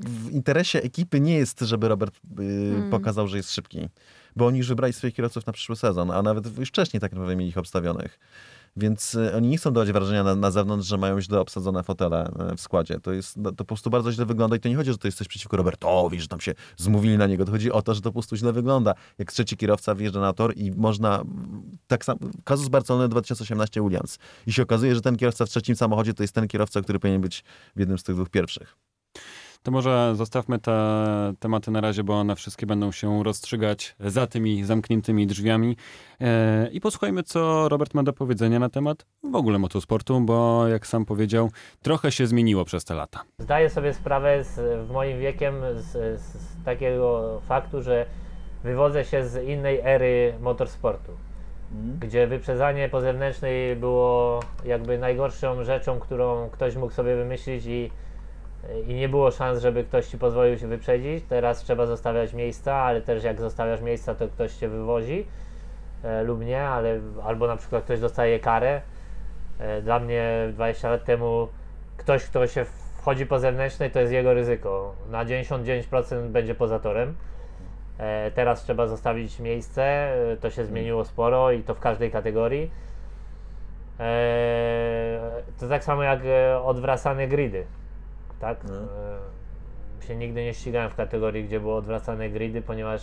[0.00, 3.88] w interesie ekipy nie jest, żeby Robert e, pokazał, że jest szybki.
[4.36, 7.36] Bo oni już wybrali swoich kierowców na przyszły sezon, a nawet już wcześniej tak naprawdę
[7.36, 8.18] mieli ich obstawionych.
[8.76, 12.30] Więc e, oni nie chcą dawać wrażenia na, na zewnątrz, że mają źle obsadzone fotele
[12.50, 13.00] e, w składzie.
[13.00, 15.08] To, jest, no, to po prostu bardzo źle wygląda i to nie chodzi, że to
[15.08, 17.44] jest coś przeciwko Robertowi, że tam się zmówili na niego.
[17.44, 18.94] To chodzi o to, że to po prostu źle wygląda.
[19.18, 21.24] Jak trzeci kierowca wjeżdża na tor i można...
[21.86, 22.18] Tak samo...
[22.44, 24.18] Kazus Barcelony 2018 Williams.
[24.46, 27.20] I się okazuje, że ten kierowca w trzecim samochodzie to jest ten kierowca, który powinien
[27.20, 27.44] być
[27.76, 28.76] w jednym z tych dwóch pierwszych.
[29.64, 30.72] To może zostawmy te
[31.40, 35.76] tematy na razie, bo one wszystkie będą się rozstrzygać za tymi zamkniętymi drzwiami.
[36.20, 40.86] E, I posłuchajmy, co Robert ma do powiedzenia na temat w ogóle motosportu, bo jak
[40.86, 41.50] sam powiedział,
[41.82, 43.20] trochę się zmieniło przez te lata.
[43.38, 48.06] Zdaję sobie sprawę z, w moim wiekiem z, z, z takiego faktu, że
[48.64, 51.12] wywodzę się z innej ery motorsportu,
[52.00, 57.90] gdzie wyprzedzanie po zewnętrznej było jakby najgorszą rzeczą, którą ktoś mógł sobie wymyślić i,
[58.86, 61.24] i nie było szans, żeby ktoś ci pozwolił się wyprzedzić.
[61.28, 65.26] Teraz trzeba zostawiać miejsca, ale też jak zostawiasz miejsca, to ktoś cię wywozi
[66.04, 68.80] e, lub nie, ale albo na przykład ktoś dostaje karę.
[69.58, 71.48] E, Dla mnie 20 lat temu
[71.96, 72.64] ktoś, kto się
[72.98, 74.94] wchodzi po zewnętrznej, to jest jego ryzyko.
[75.10, 77.14] Na 99% będzie poza torem.
[77.98, 79.82] E, Teraz trzeba zostawić miejsce,
[80.32, 82.70] e, to się zmieniło sporo i to w każdej kategorii.
[84.00, 85.20] E,
[85.60, 87.64] To tak samo jak e, odwracane gridy.
[88.44, 88.64] Tak?
[88.64, 88.74] No.
[88.74, 93.02] E, Się nigdy nie ścigałem w kategorii, gdzie było odwracane gridy, ponieważ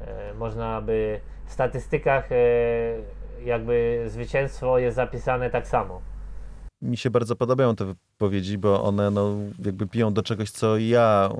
[0.00, 2.36] e, można by w statystykach e,
[3.44, 6.00] jakby zwycięstwo jest zapisane tak samo.
[6.82, 9.34] mi się bardzo podobają te wypowiedzi, bo one no,
[9.64, 11.36] jakby piją do czegoś, co ja e,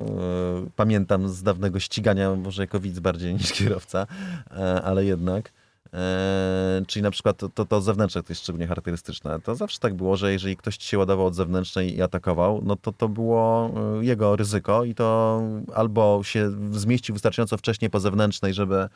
[0.76, 4.06] pamiętam z dawnego ścigania, może jako widz bardziej niż kierowca,
[4.50, 5.52] e, ale jednak.
[5.94, 9.40] E, czyli na przykład to, to, to zewnętrzne to jest szczególnie charakterystyczne.
[9.40, 12.92] To zawsze tak było, że jeżeli ktoś się ładował od zewnętrznej i atakował, no to
[12.92, 15.42] to było e, jego ryzyko i to
[15.74, 18.88] albo się zmieścił wystarczająco wcześnie po zewnętrznej, żeby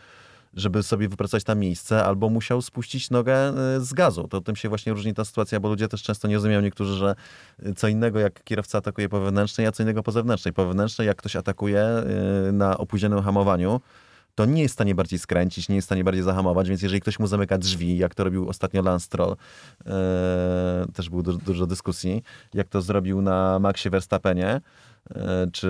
[0.57, 4.29] żeby sobie wypracować tam miejsce, albo musiał spuścić nogę e, z gazu.
[4.29, 7.15] To tym się właśnie różni ta sytuacja, bo ludzie też często nie rozumieją niektórzy, że
[7.63, 10.55] e, co innego jak kierowca atakuje po wewnętrznej, a co innego po zewnętrznej.
[10.55, 11.87] Po wewnętrznej, jak ktoś atakuje
[12.53, 13.81] na opóźnionym hamowaniu,
[14.35, 17.01] to nie jest w stanie bardziej skręcić, nie jest w stanie bardziej zahamować, więc jeżeli
[17.01, 19.37] ktoś mu zamyka drzwi, jak to robił ostatnio Lance Stroll,
[19.87, 22.23] e, też było dużo, dużo dyskusji,
[22.55, 24.61] jak to zrobił na Maxie Verstappenie,
[25.11, 25.69] e, czy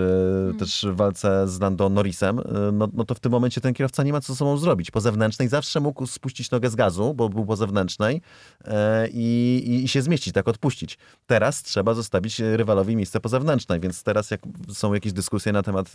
[0.59, 2.43] też w walce z Lando Norrisem, e,
[2.73, 4.91] no, no to w tym momencie ten kierowca nie ma co ze sobą zrobić.
[4.91, 8.21] Po zewnętrznej zawsze mógł spuścić nogę z gazu, bo był po zewnętrznej
[8.65, 10.99] e, i, i, i się zmieścić, tak odpuścić.
[11.27, 14.41] Teraz trzeba zostawić rywalowi miejsce po zewnętrznej, więc teraz jak
[14.73, 15.93] są jakieś dyskusje na temat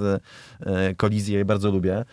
[0.97, 2.06] kolizji, ja je bardzo lubię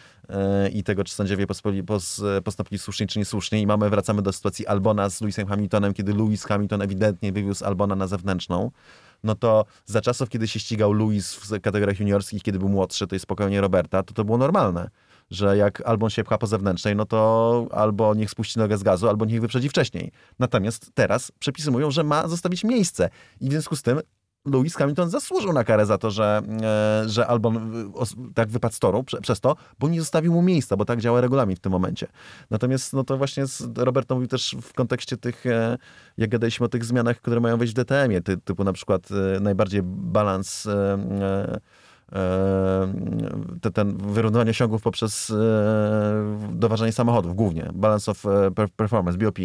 [0.72, 4.66] i tego, czy sędziowie pospoli- pos, postąpili słusznie, czy niesłusznie i mamy, wracamy do sytuacji
[4.66, 8.70] Albona z Lewisem Hamiltonem, kiedy Lewis Hamilton ewidentnie wywiózł Albona na zewnętrzną
[9.26, 13.14] no to za czasów, kiedy się ścigał Luis w kategoriach juniorskich, kiedy był młodszy, to
[13.14, 14.90] jest spokojnie Roberta, to to było normalne.
[15.30, 19.08] Że jak Albon się pcha po zewnętrznej, no to albo niech spuści nogę z gazu,
[19.08, 20.12] albo niech wyprzedzi wcześniej.
[20.38, 23.10] Natomiast teraz przepisy mówią, że ma zostawić miejsce.
[23.40, 24.00] I w związku z tym
[24.46, 28.78] Lewis Hamilton zasłużył na karę za to, że, e, że Albon os- tak wypadł z
[28.78, 31.72] toru prze, przez to, bo nie zostawił mu miejsca, bo tak działa regulamin w tym
[31.72, 32.06] momencie.
[32.50, 33.44] Natomiast no to właśnie
[33.76, 35.78] Robert mówił też w kontekście tych, e,
[36.18, 39.40] jak gadaliśmy o tych zmianach, które mają wejść w DTM-ie, ty, typu na przykład e,
[39.40, 41.60] najbardziej balans e, e,
[42.12, 42.88] e,
[43.60, 45.34] te, ten wyrównywanie osiągów poprzez e,
[46.52, 49.38] doważanie samochodów głównie, balance of e, per- performance, BOP.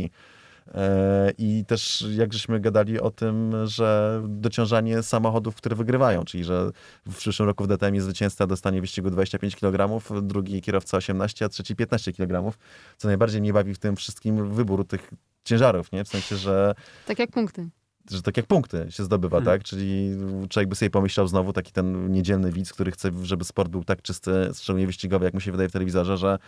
[0.76, 6.70] E, I też jak żeśmy gadali o tym, że dociążanie samochodów, które wygrywają, czyli że
[7.08, 11.76] w przyszłym roku w DTM zwycięzca dostanie wyścigu 25 kg, drugi kierowca 18, a trzeci
[11.76, 12.58] 15 kg.
[12.98, 15.12] Co najbardziej mnie bawi w tym wszystkim wybór tych
[15.44, 16.04] ciężarów, nie?
[16.04, 16.76] W sensie, że
[17.08, 17.70] Tak jak punkty.
[18.12, 19.54] Że tak jak punkty się zdobywa, Hmm.
[19.54, 19.64] tak?
[19.64, 20.12] Czyli
[20.50, 24.02] człowiek by sobie pomyślał znowu taki ten niedzielny widz, który chce, żeby sport był tak
[24.02, 26.40] czysty, szczególnie wyścigowy, jak mu się wydaje w telewizorze, że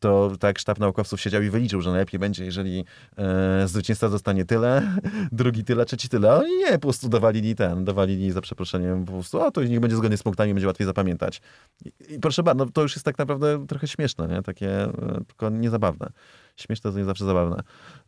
[0.00, 2.84] to tak sztab naukowców siedział i wyliczył, że najlepiej będzie, jeżeli
[3.16, 4.96] e, zwycięzca dostanie tyle,
[5.32, 6.34] drugi tyle, trzeci tyle.
[6.34, 9.96] Oni nie, po prostu dowalili ten, dowalili za przeproszeniem po prostu, a to niech będzie
[9.96, 11.40] zgodnie z punktami, będzie łatwiej zapamiętać.
[11.84, 14.42] I, i proszę bardzo, no, to już jest tak naprawdę trochę śmieszne, nie?
[14.42, 16.10] Takie, e, tylko niezabawne.
[16.56, 17.62] Śmieszne to nie zawsze zabawne.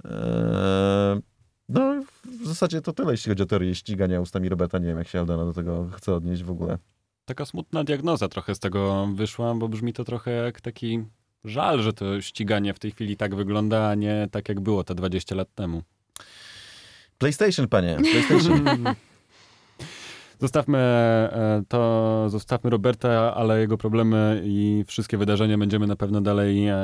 [0.05, 1.21] E,
[1.73, 2.03] no,
[2.43, 4.79] w zasadzie to tyle, jeśli chodzi o teorię ścigania ustami Roberta.
[4.79, 6.79] Nie wiem, jak się Aldona do tego chce odnieść w ogóle.
[7.25, 11.05] Taka smutna diagnoza trochę z tego wyszła, bo brzmi to trochę jak taki
[11.45, 14.95] żal, że to ściganie w tej chwili tak wygląda, a nie tak jak było te
[14.95, 15.83] 20 lat temu.
[17.19, 18.65] PlayStation, panie, PlayStation.
[20.43, 26.69] Zostawmy e, to, zostawmy Roberta, ale jego problemy i wszystkie wydarzenia będziemy na pewno dalej
[26.69, 26.77] e,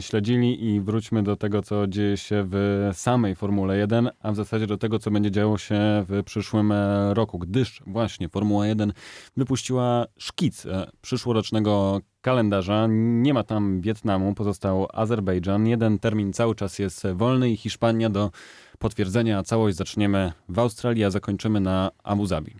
[0.00, 4.66] śledzili i wróćmy do tego, co dzieje się w samej Formule 1, a w zasadzie
[4.66, 8.92] do tego, co będzie działo się w przyszłym e, roku, gdyż właśnie Formuła 1
[9.36, 10.66] wypuściła szkic
[11.00, 12.86] przyszłorocznego kalendarza.
[12.90, 15.66] Nie ma tam Wietnamu, pozostał Azerbejdżan.
[15.66, 18.30] Jeden termin cały czas jest wolny i Hiszpania do
[18.78, 19.42] potwierdzenia.
[19.42, 22.56] Całość zaczniemy w Australii, a zakończymy na Abu Zabi.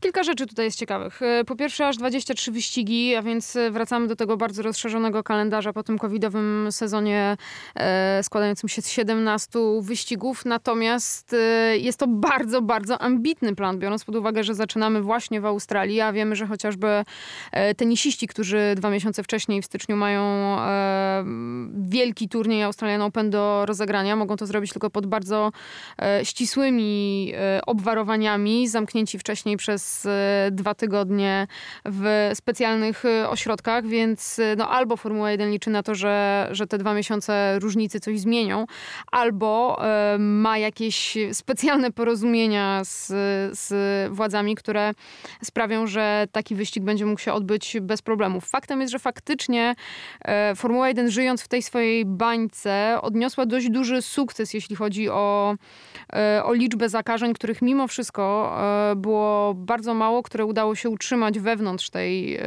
[0.00, 1.22] Kilka rzeczy tutaj jest ciekawych.
[1.22, 5.72] E, Po pierwsze, aż 23 wyścigi, a więc e, wracamy do tego bardzo rozszerzonego kalendarza
[5.72, 7.36] po tym covidowym sezonie
[7.74, 10.44] e, składającym się z 17 wyścigów.
[10.44, 11.36] Natomiast
[11.72, 16.12] jest to bardzo, bardzo ambitny plan, biorąc pod uwagę, że zaczynamy właśnie w Australii, a
[16.12, 17.04] wiemy, że chociażby
[17.76, 20.56] tenisiści, którzy dwa miesiące wcześniej w styczniu mają
[21.88, 25.52] wielki turniej Australian Open do rozegrania, mogą to zrobić tylko pod bardzo
[26.22, 27.32] ścisłymi
[27.66, 31.46] obwarowaniami, zamknięci wcześniej przez e, dwa tygodnie
[31.84, 36.66] w specjalnych e, ośrodkach, więc e, no, albo Formuła 1 liczy na to, że, że
[36.66, 38.66] te dwa miesiące różnicy coś zmienią,
[39.12, 39.80] albo
[40.18, 43.06] ma jakieś specjalne porozumienia z,
[43.58, 43.72] z
[44.12, 44.92] władzami, które
[45.44, 48.48] sprawią, że taki wyścig będzie mógł się odbyć bez problemów.
[48.48, 49.74] Faktem jest, że faktycznie
[50.56, 55.54] Formuła 1 żyjąc w tej swojej bańce odniosła dość duży sukces, jeśli chodzi o,
[56.44, 58.56] o liczbę zakażeń, których mimo wszystko
[58.96, 62.40] było bardzo mało, które udało się utrzymać wewnątrz tej e,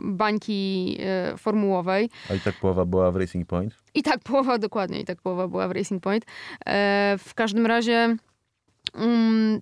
[0.00, 2.10] bańki e, formułowej.
[2.30, 3.74] A i tak połowa była w Racing Point.
[3.94, 6.24] I tak połowa, dokładnie, i tak połowa była w Racing Point.
[6.66, 8.16] E, w każdym razie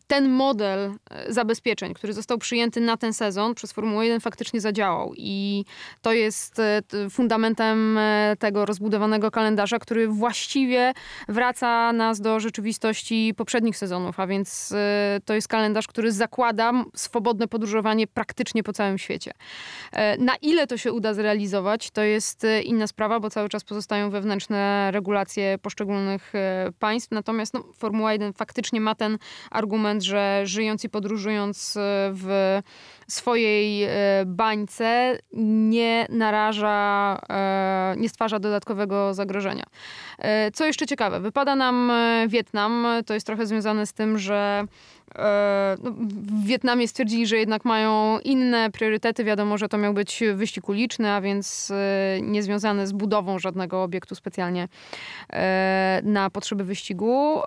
[0.07, 5.13] ten model e, zabezpieczeń, który został przyjęty na ten sezon przez Formułę 1 faktycznie zadziałał
[5.17, 5.65] i
[6.03, 10.93] to jest e, fundamentem e, tego rozbudowanego kalendarza, który właściwie
[11.29, 14.75] wraca nas do rzeczywistości poprzednich sezonów, a więc
[15.25, 19.33] to jest kalendarz, który zakłada swobodne podróżowanie praktycznie po całym świecie.
[20.19, 24.91] Na ile to się uda zrealizować, to jest inna sprawa, bo cały czas pozostają wewnętrzne
[24.91, 26.33] regulacje poszczególnych
[26.79, 27.11] państw.
[27.11, 29.19] Natomiast no, Formuła 1 faktycznie ma ten
[29.51, 31.81] argument, że żyjąc i podróżując e,
[32.15, 32.61] w
[33.09, 33.89] swojej e,
[34.27, 39.65] bańce nie naraża, e, nie stwarza dodatkowego zagrożenia.
[40.55, 41.93] Co jeszcze ciekawe, wypada nam
[42.29, 42.87] Wietnam.
[43.07, 44.65] To jest trochę związane z tym, że
[45.83, 49.25] no, w Wietnamie stwierdzili, że jednak mają inne priorytety.
[49.25, 53.83] Wiadomo, że to miał być wyścig uliczny, a więc e, nie związany z budową żadnego
[53.83, 54.69] obiektu specjalnie
[56.03, 57.41] na potrzeby wyścigu.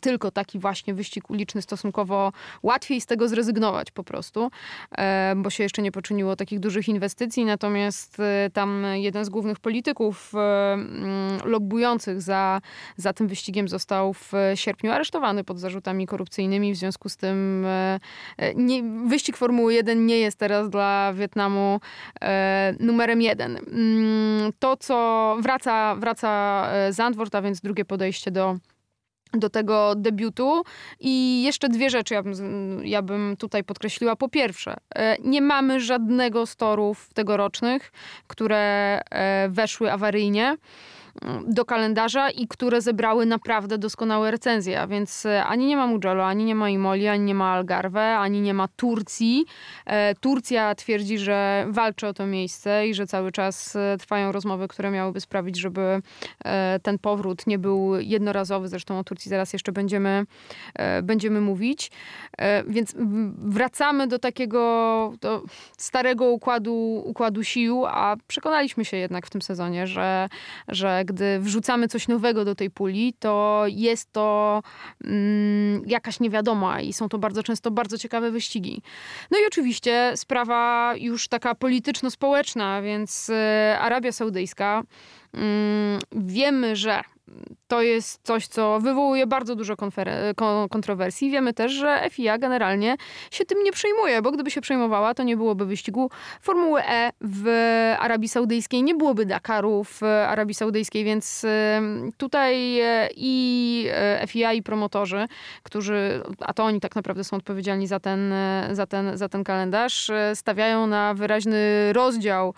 [0.00, 4.50] Tylko taki właśnie wyścig uliczny stosunkowo łatwiej z tego zrezygnować po prostu,
[4.98, 7.44] e, bo się jeszcze nie poczyniło takich dużych inwestycji.
[7.44, 12.60] Natomiast e, tam jeden z głównych polityków e, mm, lobbujących za,
[12.96, 16.72] za tym wyścigiem został w sierpniu aresztowany pod zarzutami korupcyjnymi.
[16.72, 17.66] W związku z tym
[18.54, 21.80] nie, wyścig Formuły 1 nie jest teraz dla Wietnamu
[22.80, 23.56] numerem jeden.
[23.56, 28.56] Mm, To, co wraca, wraca Zandvoort, a więc drugie podejście do
[29.36, 30.62] do tego debiutu.
[31.00, 34.16] I jeszcze dwie rzeczy ja bym, ja bym tutaj podkreśliła.
[34.16, 37.92] Po pierwsze, e, nie mamy żadnego z torów tegorocznych,
[38.26, 40.56] które e, weszły awaryjnie.
[41.46, 44.80] Do kalendarza i które zebrały naprawdę doskonałe recenzje.
[44.80, 48.18] A więc e, ani nie ma Mugello, ani nie ma Imoli, ani nie ma Algarve,
[48.18, 49.44] ani nie ma Turcji.
[49.86, 54.68] E, Turcja twierdzi, że walczy o to miejsce i że cały czas e, trwają rozmowy,
[54.68, 56.02] które miałyby sprawić, żeby
[56.82, 58.68] ten powrót nie był jednorazowy.
[58.68, 60.26] Zresztą o Turcji zaraz jeszcze będziemy,
[61.02, 61.90] będziemy mówić.
[62.66, 62.94] Więc
[63.38, 65.42] wracamy do takiego do
[65.78, 70.28] starego układu, układu sił, a przekonaliśmy się jednak w tym sezonie, że,
[70.68, 74.62] że gdy wrzucamy coś nowego do tej puli, to jest to
[75.04, 78.82] mm, jakaś niewiadoma i są to bardzo często bardzo ciekawe wyścigi.
[79.30, 84.82] No i oczywiście sprawa już taka polityczno-społeczna, więc e, Arabia Saudyjska.
[85.34, 87.02] Mm, wiemy, że
[87.68, 89.76] to jest coś, co wywołuje bardzo dużo
[90.70, 91.30] kontrowersji.
[91.30, 92.96] Wiemy też, że FIA generalnie
[93.30, 96.10] się tym nie przejmuje, bo gdyby się przejmowała, to nie byłoby wyścigu
[96.40, 97.48] Formuły E w
[97.98, 101.46] Arabii Saudyjskiej, nie byłoby Dakaru w Arabii Saudyjskiej, więc
[102.16, 105.26] tutaj e, i e, FIA i promotorzy,
[105.62, 109.44] którzy, a to oni tak naprawdę są odpowiedzialni za ten, e, za ten, za ten
[109.44, 112.54] kalendarz, stawiają na wyraźny rozdział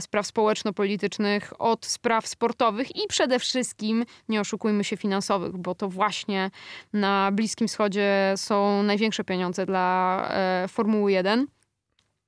[0.00, 3.91] spraw społeczno-politycznych od spraw sportowych i przede wszystkim,
[4.28, 6.50] nie oszukujmy się, finansowych, bo to właśnie
[6.92, 11.46] na Bliskim Wschodzie są największe pieniądze dla e, Formuły 1.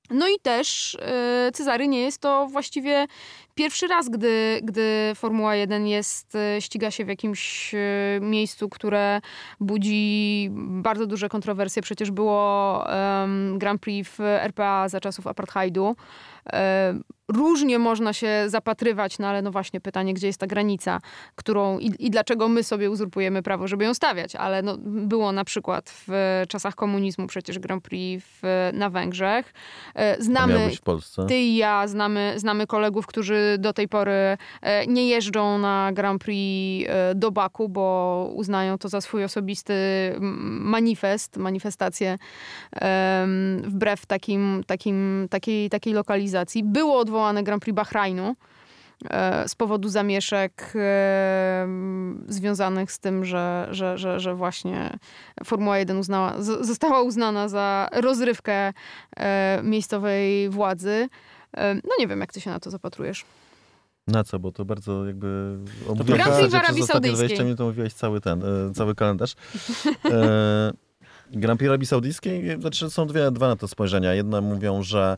[0.09, 3.07] No i też e, Cezary nie jest to właściwie
[3.55, 7.79] pierwszy raz, gdy, gdy Formuła 1 jest, e, ściga się w jakimś e,
[8.21, 9.21] miejscu, które
[9.59, 11.81] budzi bardzo duże kontrowersje.
[11.81, 12.85] Przecież było
[13.55, 15.95] Grand Prix w RPA za czasów apartheidu.
[16.53, 20.99] E, Różnie można się zapatrywać, no ale no właśnie pytanie, gdzie jest ta granica,
[21.35, 24.35] którą i, i dlaczego my sobie uzurpujemy prawo, żeby ją stawiać.
[24.35, 29.53] Ale no, było na przykład w czasach komunizmu przecież Grand Prix w, na Węgrzech.
[29.95, 31.25] E, Znamy w Polsce.
[31.25, 36.21] ty i ja znamy, znamy kolegów, którzy do tej pory e, nie jeżdżą na Grand
[36.21, 39.73] Prix do Baku, bo uznają to za swój osobisty
[40.19, 42.17] manifest, manifestację
[43.63, 46.34] wbrew takim, takim, takiej, takiej lokalizacji.
[46.63, 48.35] Było odwołane Grand Prix Bahrajnu
[49.09, 51.67] e, z powodu zamieszek e,
[52.27, 54.97] związanych z tym, że, że, że, że właśnie
[55.43, 58.73] Formuła 1 uznała, została uznana za rozrywkę
[59.17, 61.09] e, miejscowej władzy.
[61.57, 63.25] No nie wiem, jak ty się na to zapatrujesz.
[64.07, 65.57] Na co, bo to bardzo jakby...
[66.05, 67.39] Grand Prix w Arabii 20 Saudyjskiej.
[67.39, 69.35] minut omówiłeś cały ten, cały kalendarz.
[71.31, 74.13] Grand Prix Arabii Saudyjskiej, znaczy są dwie, dwa na to spojrzenia.
[74.13, 75.17] Jedne mówią, że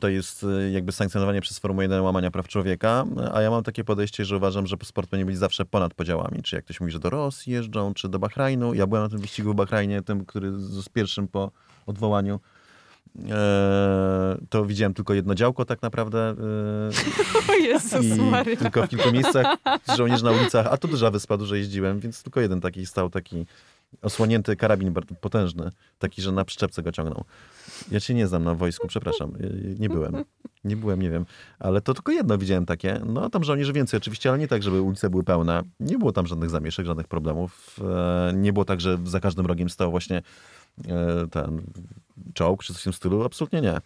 [0.00, 3.84] to jest e, jakby sankcjonowanie przez Formułę 1 łamania praw człowieka, a ja mam takie
[3.84, 6.42] podejście, że uważam, że sport powinien być zawsze ponad podziałami.
[6.42, 8.74] Czy jak ktoś mówi, że do Rosji jeżdżą, czy do Bahrajnu.
[8.74, 11.50] Ja byłem na tym wyścigu w Bahrajnie, tym, który z pierwszym po
[11.86, 12.40] odwołaniu.
[13.30, 16.18] E, to widziałem tylko jedno działko tak naprawdę.
[16.18, 16.32] E,
[17.52, 18.06] O Jezus
[18.52, 19.56] i tylko w kilku miejscach
[19.96, 23.46] żołnierz na ulicach, a to duża wyspa, dużo jeździłem, więc tylko jeden taki stał, taki
[24.02, 27.24] osłonięty karabin potężny, taki, że na przyczepce go ciągnął.
[27.90, 30.24] Ja się nie znam na wojsku, przepraszam, y, nie byłem.
[30.64, 31.26] Nie byłem, nie wiem,
[31.58, 33.00] ale to tylko jedno widziałem takie.
[33.06, 35.62] No tam żołnierzy więcej oczywiście, ale nie tak, żeby ulice były pełne.
[35.80, 37.80] Nie było tam żadnych zamieszek, żadnych problemów.
[38.28, 40.22] E, Nie było tak, że za każdym rogiem stał właśnie
[40.88, 41.62] e, ten
[42.34, 43.24] czołg czy coś w tym stylu.
[43.24, 43.80] Absolutnie nie.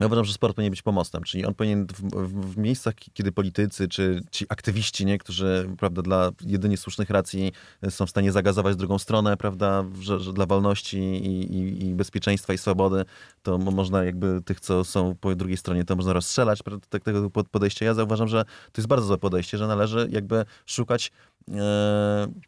[0.00, 3.32] Ja uważam, że sport powinien być pomostem, czyli on powinien w, w, w miejscach, kiedy
[3.32, 7.52] politycy czy ci aktywiści, nie, którzy prawda, dla jedynie słusznych racji
[7.90, 12.52] są w stanie zagazować drugą stronę, prawda, że, że dla wolności i, i, i bezpieczeństwa
[12.52, 13.04] i swobody,
[13.42, 17.30] to mo- można jakby tych, co są po drugiej stronie, to można rozstrzelać, prawda, tego
[17.30, 17.84] pod- podejścia.
[17.84, 21.12] Ja zauważam, że to jest bardzo złe podejście, że należy jakby szukać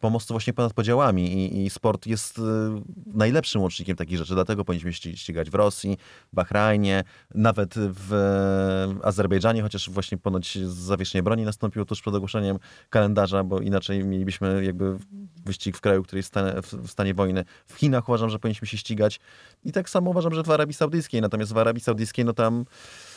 [0.01, 2.41] pomostu właśnie ponad podziałami i, i sport jest e,
[3.13, 5.97] najlepszym łącznikiem takich rzeczy, dlatego powinniśmy ści- ścigać w Rosji,
[6.33, 7.03] Bahrajnie,
[7.35, 13.59] nawet w e, Azerbejdżanie, chociaż właśnie ponoć zawieszenie broni nastąpiło tuż przed ogłoszeniem kalendarza, bo
[13.59, 14.97] inaczej mielibyśmy jakby
[15.45, 16.35] wyścig w kraju, który jest
[16.73, 17.45] w stanie wojny.
[17.67, 19.19] W Chinach uważam, że powinniśmy się ścigać.
[19.63, 22.65] I tak samo uważam, że w Arabii Saudyjskiej, natomiast w Arabii Saudyjskiej no tam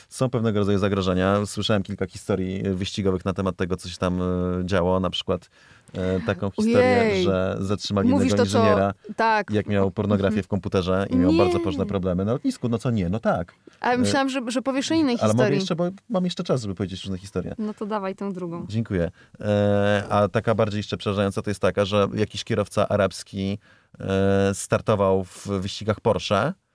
[0.09, 1.47] są pewnego rodzaju zagrożenia.
[1.47, 4.25] Słyszałem kilka historii wyścigowych na temat tego, co się tam e,
[4.65, 5.01] działo.
[5.01, 5.51] Na przykład
[5.95, 7.25] e, taką historię, Ojej.
[7.25, 8.59] że zatrzymali Mówisz jednego to, co...
[8.59, 11.39] inżyniera, Tak, jak miał pornografię w komputerze i miał Nie.
[11.39, 12.69] bardzo poważne problemy na lotnisku.
[12.69, 13.53] No co nie, no tak.
[13.81, 15.59] ale myślałam, że, że powiesz o innej Ale mogę historii.
[15.59, 17.55] jeszcze, bo mam jeszcze czas, żeby powiedzieć różne historie.
[17.59, 18.67] No to dawaj tę drugą.
[18.69, 19.11] Dziękuję.
[19.41, 23.59] E, a taka bardziej jeszcze przerażająca to jest taka, że jakiś kierowca arabski
[24.01, 26.66] e, startował w wyścigach Porsche e,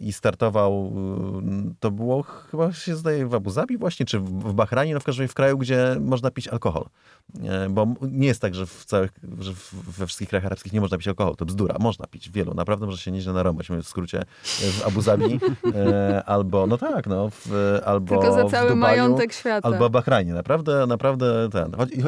[0.00, 0.92] i startował,
[1.70, 5.00] y, to było chyba się zdaje w Abu Zabi właśnie, czy w w Bahrajnie, no
[5.00, 6.84] w każdym razie w kraju, gdzie można pić alkohol.
[7.44, 10.80] E, Bo nie jest tak, że w całych, że w- we wszystkich krajach arabskich nie
[10.80, 11.36] można pić alkoholu.
[11.36, 11.76] To bzdura.
[11.80, 12.54] Można pić w wielu.
[12.54, 13.68] Naprawdę może się nieźle narąbać.
[13.68, 14.24] W skrócie e,
[14.72, 15.40] w Abu Zabi
[15.74, 19.68] e, albo, no tak, no, w, albo Tylko za w cały Dubaju, majątek świata.
[19.68, 20.32] Albo Bahrajnie.
[20.34, 21.72] Naprawdę, naprawdę ten.
[21.76, 22.02] Chodzi,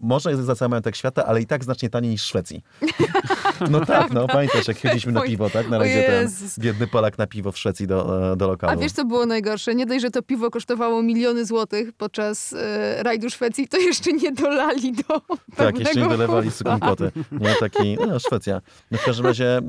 [0.00, 2.62] może jest za cały majątek świata, ale i tak znacznie taniej niż w Szwecji.
[3.70, 5.68] No tak, no pamiętasz, jak chodziliśmy na piwo, tak?
[5.68, 8.72] Na razie ten biedny Polak na piwo w Szwecji do, e, do lokalu.
[8.72, 9.74] A wiesz, co było najgorsze?
[9.74, 14.32] Nie dość, że to piwo kosztowało miliony złotych podczas e, rajdu Szwecji, to jeszcze nie
[14.32, 15.20] dolali do
[15.56, 17.12] Tak, jeszcze nie dolewali sukinkoty.
[17.32, 18.60] Nie, taki, no Szwecja.
[18.90, 19.62] No w każdym razie e,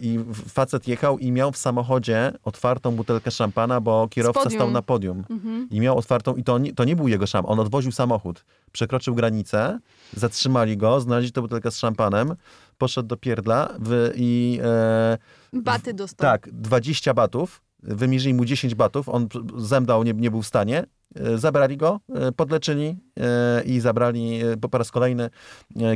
[0.00, 0.18] i
[0.48, 5.24] facet jechał i miał w samochodzie otwartą butelkę szampana, bo kierowca stał na podium.
[5.30, 5.68] Mhm.
[5.70, 8.44] I miał otwartą, i to to nie był jego szampan, on odwoził samochód.
[8.72, 9.78] Przekroczył granicę,
[10.12, 12.34] zatrzymali go, znaleźli tę butelkę z szampanem,
[12.78, 15.18] poszedł do pierdla w, i e,
[15.52, 16.30] Baty dostał.
[16.30, 21.38] tak, 20 batów, wymierzyli mu 10 batów, on zemdał, nie, nie był w stanie, e,
[21.38, 25.30] zabrali go, e, podleczyli e, i zabrali po raz kolejny,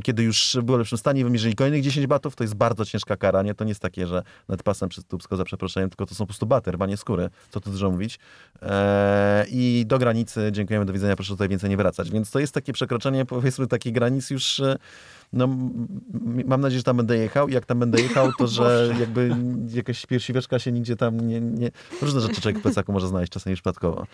[0.03, 3.43] kiedy już był w lepszym stanie, wymierzyli kolejnych 10 batów, to jest bardzo ciężka kara,
[3.43, 3.55] nie?
[3.55, 6.27] To nie jest takie, że nad pasem przez tubsko za przeproszeniem, tylko to są po
[6.27, 8.19] prostu baty, rwanie skóry, co tu dużo mówić.
[9.51, 12.11] I do granicy, dziękujemy, do widzenia, proszę tutaj więcej nie wracać.
[12.11, 14.63] Więc to jest takie przekroczenie, powiedzmy, takich granic już
[15.33, 15.49] no,
[16.47, 17.49] mam nadzieję, że tam będę jechał.
[17.49, 19.37] I Jak tam będę jechał, to że jakby
[19.75, 21.71] jakaś piersiweczka się nigdzie tam nie, nie...
[22.03, 24.07] Różne rzeczy człowiek w plecaku może znaleźć, czasami przypadkowo.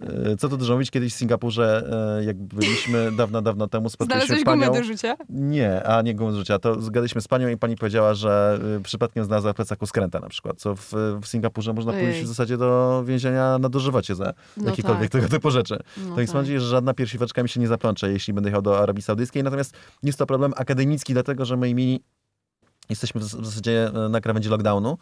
[0.00, 1.90] E, Co tu dużo mówić, kiedyś w Singapurze,
[2.20, 4.72] e, jak byliśmy dawno, dawno temu, spotkaliśmy Znalazłeś panią...
[4.72, 5.16] do życia?
[5.28, 6.58] Nie, a nie gumę do życia.
[6.58, 10.28] To zgadaliśmy z panią i pani powiedziała, że y, przypadkiem znalazła w plecaku skręta na
[10.28, 10.92] przykład, co w,
[11.22, 12.04] w Singapurze można Ojej.
[12.04, 15.20] pójść w zasadzie do więzienia na dożywocie za No jakiekolwiek tak.
[15.20, 15.78] tego typu rzeczy.
[15.96, 16.34] No to więc tak.
[16.34, 19.42] mam nadzieję, że żadna piersiweczka mi się nie zaplącze, jeśli będę jechał do Arabii Saudyjskiej.
[19.42, 22.00] Natomiast jest to problem akademicki, dlatego że moi mini
[22.90, 24.98] jesteśmy w w zasadzie e, na krawędzi lockdownu.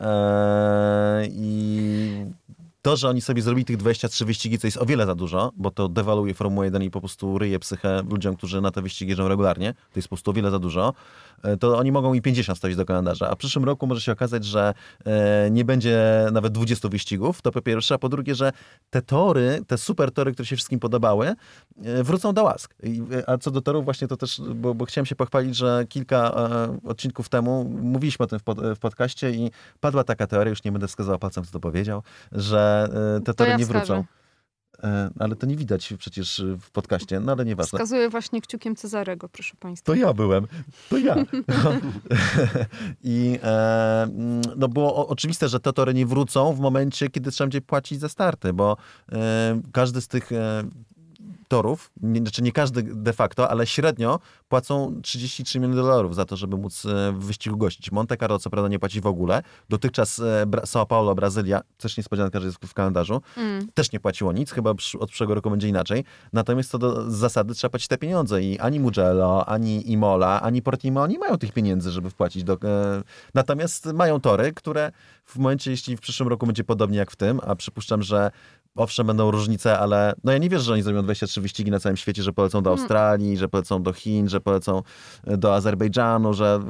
[0.00, 2.26] Eee, i
[2.82, 5.70] to, że oni sobie zrobili tych 23 wyścigi, co jest o wiele za dużo, bo
[5.70, 9.28] to dewaluje Formułę 1 i po prostu ryje psychę ludziom, którzy na te wyścigi jeżdżą
[9.28, 10.94] regularnie, to jest po prostu o wiele za dużo,
[11.42, 13.30] e, to oni mogą i 50 stawić do kalendarza.
[13.30, 14.74] A w przyszłym roku może się okazać, że
[15.04, 18.52] e, nie będzie nawet 20 wyścigów, to po pierwsze, a po drugie, że
[18.90, 21.26] te tory, te super tory, które się wszystkim podobały,
[21.84, 22.74] e, wrócą do łask.
[23.26, 26.34] A co do torów właśnie to też, bo, bo chciałem się pochwalić, że kilka
[26.84, 29.50] odcinków temu mówiliśmy o tym w, pod, w podcaście i
[29.80, 32.02] padła taka teoria, już nie będę wskazywał palcem, kto to powiedział,
[32.32, 34.04] że e, te tory ja nie wrócą.
[34.82, 37.78] E, ale to nie widać przecież w podcaście, no ale nieważne.
[37.78, 39.86] Wskazuję właśnie kciukiem Cezarego, proszę państwa.
[39.86, 40.46] To ja byłem.
[40.90, 41.16] To ja.
[43.04, 44.08] I e,
[44.56, 48.08] no było oczywiste, że te tory nie wrócą w momencie, kiedy trzeba będzie płacić za
[48.08, 48.76] starty, bo
[49.12, 50.64] e, każdy z tych e,
[51.48, 54.18] torów, nie, znaczy nie każdy de facto, ale średnio
[54.48, 57.92] płacą 33 miliony dolarów za to, żeby móc e, w wyścigu gościć.
[57.92, 59.42] Monte Carlo co prawda nie płaci w ogóle.
[59.68, 63.68] Dotychczas e, Bra- São Paulo, Brazylia, też niespodzianka, że jest w kalendarzu, Mm.
[63.74, 66.04] też nie płaciło nic, chyba od przyszłego roku będzie inaczej.
[66.32, 71.06] Natomiast co do zasady trzeba płacić te pieniądze i ani Mugello, ani Imola, ani Portimao
[71.06, 72.44] nie mają tych pieniędzy, żeby wpłacić.
[72.44, 73.02] Do, e,
[73.34, 74.92] natomiast mają tory, które
[75.24, 78.30] w momencie, jeśli w przyszłym roku będzie podobnie jak w tym, a przypuszczam, że
[78.76, 81.96] owszem, będą różnice, ale no ja nie wierzę, że oni zrobią 23 wyścigi na całym
[81.96, 84.82] świecie, że polecą do Australii, że polecą do Chin, że polecą
[85.26, 86.60] e, do Azerbejdżanu, że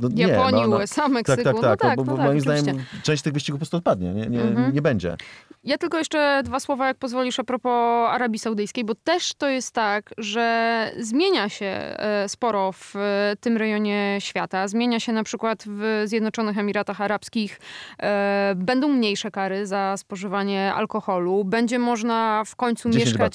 [0.00, 0.76] no, nie, Japonii, no, no.
[0.76, 1.42] USA, Meksyku.
[1.42, 1.82] Tak, tak, tak.
[1.82, 2.62] No tak, bo, bo no tak, moim oczywiście.
[2.62, 4.14] zdaniem część tych wyścigów po prostu odpadnie.
[4.14, 4.74] Nie, nie, Mhm.
[4.74, 5.16] nie będzie.
[5.64, 9.72] Ja tylko jeszcze dwa słowa, jak pozwolisz, a propos Arabii Saudyjskiej, bo też to jest
[9.74, 14.68] tak, że zmienia się e, sporo w e, tym rejonie świata.
[14.68, 17.60] Zmienia się na przykład w Zjednoczonych Emiratach Arabskich.
[18.02, 21.44] E, Będą mniejsze kary za spożywanie alkoholu.
[21.44, 23.32] Będzie można w końcu 10 mieszkać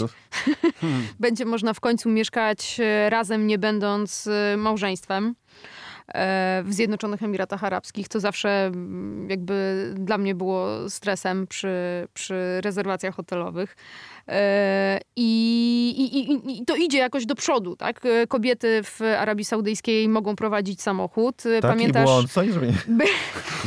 [1.20, 5.36] będzie można w końcu mieszkać razem, nie będąc małżeństwem
[6.64, 13.16] w Zjednoczonych Emiratach Arabskich, co zawsze mm, jakby dla mnie było stresem przy, przy rezerwacjach
[13.16, 13.76] hotelowych.
[14.28, 18.06] E, I, i, i, I to idzie jakoś do przodu, tak?
[18.06, 21.46] E, Kobiety w Arabii Saudyjskiej mogą prowadzić samochód.
[21.46, 22.04] E, Taki Pamiętasz?
[22.06, 22.32] błąd.
[22.32, 22.52] Co nie.
[22.88, 23.06] By-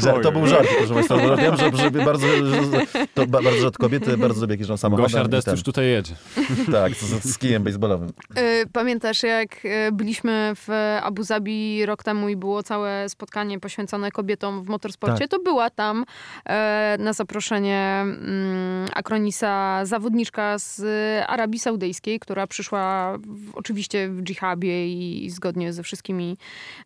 [0.22, 1.36] to był żart, proszę Państwa.
[1.36, 5.06] Wiem, że, że bardzo, że, to ba- bardzo rzadko kobiety bardzo lubię, jak jeżdżą samochodem.
[5.10, 6.14] Gosia Ardest już tutaj jedzie.
[6.72, 8.12] Tak, z, z kijem baseballowym.
[8.34, 10.68] E, Pamiętasz, jak e, byliśmy w
[11.02, 15.30] Abu Zabi rok temu i było całe spotkanie poświęcone kobietom w motorsporcie, Tak.
[15.30, 16.04] to była tam
[16.44, 20.80] e, na zaproszenie mm, Akronisa zawodniczka z
[21.28, 26.36] Arabii Saudyjskiej, która przyszła w, oczywiście w dżihabie i zgodnie ze wszystkimi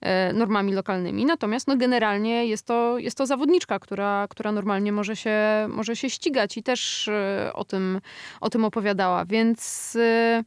[0.00, 1.24] e, normami lokalnymi.
[1.24, 5.38] Natomiast no, generalnie jest to, jest to zawodniczka, która, która normalnie może się,
[5.68, 8.00] może się ścigać i też e, o tym,
[8.40, 9.24] o tym opowiadała.
[9.24, 10.44] Więc e,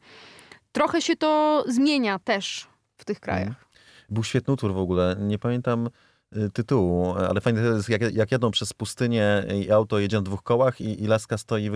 [0.72, 2.66] trochę się to zmienia też
[2.96, 3.65] w tych krajach.
[4.08, 5.16] Był świetny utwór w ogóle.
[5.20, 5.88] Nie pamiętam,
[6.36, 10.22] y, tytułu, ale fajne to jest, jak, jak jadą przez pustynię i auto jedzie na
[10.22, 11.70] dwóch kołach i, i laska stoi,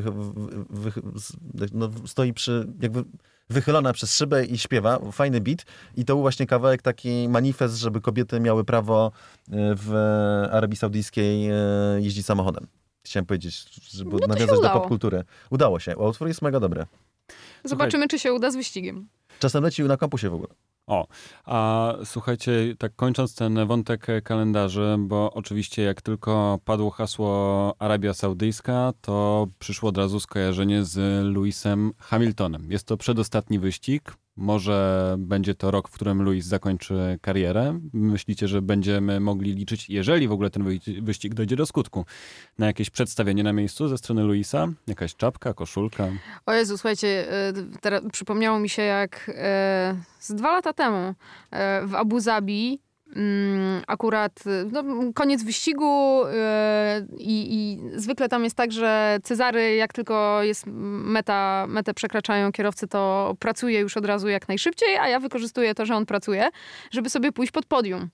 [1.73, 3.05] no, stoi przy, jakby
[3.51, 4.99] wychylona przez szybę i śpiewa.
[5.13, 5.65] Fajny beat.
[5.97, 9.13] I to był właśnie kawałek taki manifest, żeby kobiety miały prawo
[9.49, 9.95] y, w
[10.53, 11.55] Arabii Saudyjskiej y,
[11.99, 12.67] jeździć samochodem.
[13.05, 15.25] Chciałem powiedzieć, żeby No nawiązać do popkultury.
[15.51, 15.97] Udało się.
[15.97, 16.87] Utwór jest mega dobry.
[17.65, 19.09] Zobaczymy, czy się uda z wyścigiem.
[19.39, 20.49] Czasem leci na kampusie w ogóle.
[20.91, 21.07] O,
[21.45, 28.93] a słuchajcie, tak kończąc ten wątek kalendarzy, bo oczywiście jak tylko padło hasło Arabia Saudyjska,
[29.01, 32.71] to przyszło od razu skojarzenie z Lewisem Hamiltonem.
[32.71, 34.15] Jest to przedostatni wyścig.
[34.37, 37.81] Może będzie to rok, w którym Lewis zakończy karierę.
[37.93, 42.05] Myślicie, że będziemy mogli liczyć, jeżeli w ogóle ten wyścig dojdzie do skutku,
[42.59, 44.69] na jakieś przedstawienie na miejscu ze strony Lewisa?
[44.87, 46.09] Jakaś czapka, koszulka?
[46.47, 51.15] O Jezu, słuchajcie, e, teraz przypomniało mi się jak e, z dwa lata temu
[51.51, 52.81] e, w Abu Zabi
[53.87, 54.85] akurat e, no,
[55.15, 61.67] koniec wyścigu e, i, i zwykle tam jest tak, że Cezary jak tylko jest meta,
[61.69, 65.95] metę przekraczają kierowcy, to pracuje już od razu jak najszybciej, a ja wykorzystuję to, że
[65.97, 66.49] on pracuje,
[66.91, 68.09] żeby sobie pójść pod podium.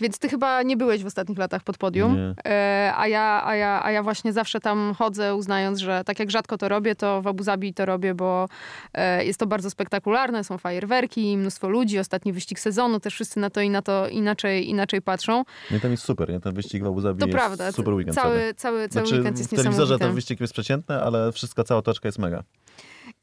[0.00, 2.52] Więc ty chyba nie byłeś w ostatnich latach pod podium, Nie.
[2.52, 6.30] e, a, ja, a, ja, a ja właśnie zawsze tam chodzę, uznając, że tak jak
[6.30, 8.48] rzadko to robię, to w Abu Zabi to robię, bo
[8.94, 13.50] e, jest to bardzo spektakularne, są fajerwerki, mnóstwo ludzi, ostatni wyścig sezonu, też wszyscy na
[13.50, 15.44] to i na to inaczej, inaczej patrzą.
[15.70, 16.30] Nie, tam jest super.
[16.30, 16.40] Nie?
[16.40, 18.14] Ten wyścig w Abu Zabi To jest prawda, super weekend.
[18.14, 21.78] cały, cały, cały Znaczy, weekend jest w telewizorze ten wyścig jest przeciętny, ale wszystko, cała
[21.78, 22.42] otoczka jest mega.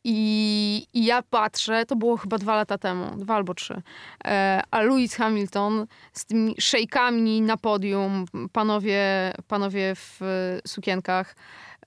[0.04, 3.82] I, I ja patrzę, to było chyba dwa lata temu, dwa albo trzy,
[4.26, 10.20] e, a Lewis Hamilton z tymi szejkami na podium, panowie, panowie w
[10.68, 11.36] sukienkach,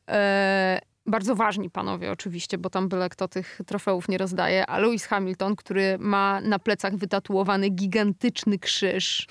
[0.08, 0.78] e,
[1.08, 5.56] bardzo ważni panowie oczywiście, bo tam byle kto tych trofeów nie rozdaje, a Lewis Hamilton,
[5.56, 9.26] który ma na plecach wytatuowany gigantyczny krzyż,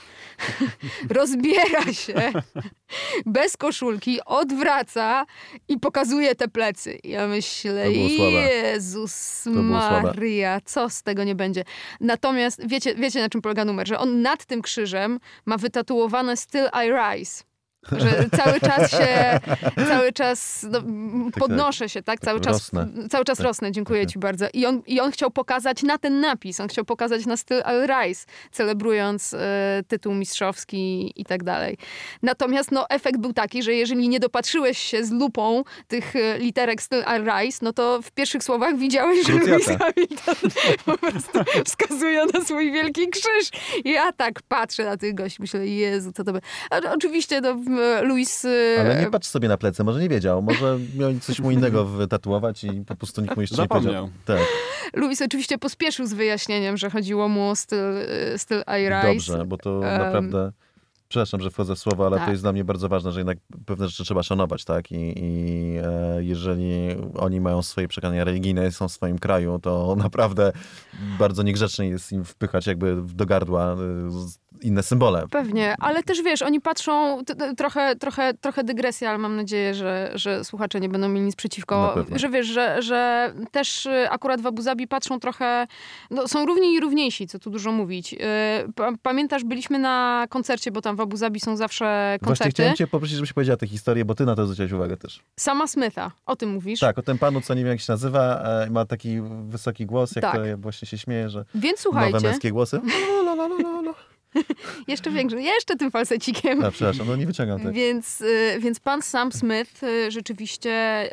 [1.10, 2.32] rozbiera się
[3.26, 5.26] bez koszulki, odwraca
[5.68, 7.00] i pokazuje te plecy.
[7.04, 7.92] Ja myślę.
[7.92, 9.46] Jezus.
[9.46, 11.64] Maria, co z tego nie będzie.
[12.00, 16.70] Natomiast wiecie, wiecie na czym polega numer, że on nad tym krzyżem ma wytatuowane Still
[16.86, 17.44] I Rise.
[17.92, 19.40] Że cały czas się,
[19.90, 22.20] cały czas no, m, podnoszę się, tak?
[22.20, 22.88] Cały czas, rosnę.
[23.10, 24.46] cały czas rosnę, dziękuję ci bardzo.
[24.54, 27.88] I on, I on chciał pokazać na ten napis, on chciał pokazać na Still I
[27.88, 31.78] Rise, celebrując e, tytuł mistrzowski i tak dalej.
[32.24, 36.82] Natomiast no, efekt był taki, że jeżeli nie dopatrzyłeś się z lupą tych e, literek
[36.82, 39.86] Still I Rise, no to w pierwszych słowach widziałeś, że Krucjata.
[39.86, 40.50] Hamilton
[40.86, 43.50] po prostu wskazuje na swój wielki krzyż.
[43.86, 46.42] Ja tak patrzę na tych gości, myślę, Jezu, co to by...
[46.96, 47.56] Oczywiście no,
[48.02, 48.46] Luis...
[48.46, 51.86] e, Ale nie patrz sobie na plecy, może nie wiedział, może miał coś mu innego
[51.98, 53.94] wytatuować i po prostu nikt mu jeszcze nie powiedział.
[53.94, 54.10] Zapomniał.
[54.26, 54.48] Tak,
[54.94, 57.98] Luis oczywiście pospieszył z wyjaśnieniem, że chodziło mu o styl,
[58.34, 59.14] e, styl I Rise.
[59.14, 60.52] dobrze, bo to Em, naprawdę...
[61.10, 62.26] Przepraszam, że wchodzę w słowo, ale tak.
[62.26, 64.92] to jest dla mnie bardzo ważne, że jednak pewne rzeczy trzeba szanować, tak?
[64.92, 70.52] I, i e, jeżeli oni mają swoje przekonania religijne, są w swoim kraju, to naprawdę
[71.20, 73.78] bardzo niegrzecznie jest im wpychać jakby do gardła e,
[74.62, 75.24] inne symbole.
[75.32, 77.22] Pewnie, ale też wiesz, oni patrzą,
[77.58, 81.96] trochę, trochę, trochę dygresja, ale mam nadzieję, że, że słuchacze nie będą mieli nic przeciwko,
[82.16, 85.68] że wiesz, że, że też y, akurat w Abu Zabi patrzą trochę,
[86.12, 88.14] no, są równi i równiejsi, co tu dużo mówić.
[88.14, 88.18] Y,
[88.76, 92.76] pa- Pamiętasz, byliśmy na koncercie, bo tam w Abu Zabi są zawsze Właśnie koncerty, chciałem
[92.76, 95.20] cię poprosić, żebyś powiedziała tę historię, bo ty na to zwróciłeś uwagę też.
[95.40, 96.80] sama Smitha, o tym mówisz?
[96.80, 100.16] Tak, o tym panu, co nie wiem jak się nazywa, e, ma taki wysoki głos,
[100.16, 100.36] jak Tak.
[100.36, 102.80] to właśnie się śmieje, że Więc nowe słuchajcie, męskie głosy.
[104.88, 106.64] Jeszcze większy, jeszcze tym falsecikiem.
[106.64, 107.74] A, przepraszam, no nie wyciągam tak.
[107.74, 111.04] Więc, y, więc pan Sam Smith y, rzeczywiście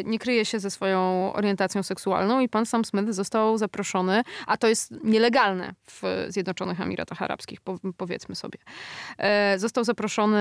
[0.00, 4.56] y, nie kryje się ze swoją orientacją seksualną i pan Sam Smith został zaproszony, a
[4.56, 8.58] to jest nielegalne w Zjednoczonych Emiratach Arabskich, po, powiedzmy sobie.
[9.56, 10.40] Został zaproszony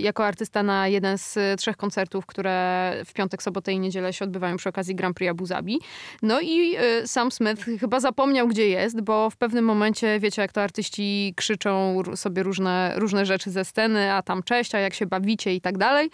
[0.00, 4.56] jako artysta na jeden z trzech koncertów, które w piątek, sobotę i niedzielę się odbywają
[4.56, 5.80] przy okazji Grand Prix Abu Zabi.
[6.22, 10.62] No i Sam Smith chyba zapomniał, gdzie jest, bo w pewnym momencie, wiecie, jak to
[10.62, 15.06] artyści krzyczą r- sobie różne, różne rzeczy ze sceny, a tam cześć, a jak się
[15.06, 16.10] bawicie i tak dalej.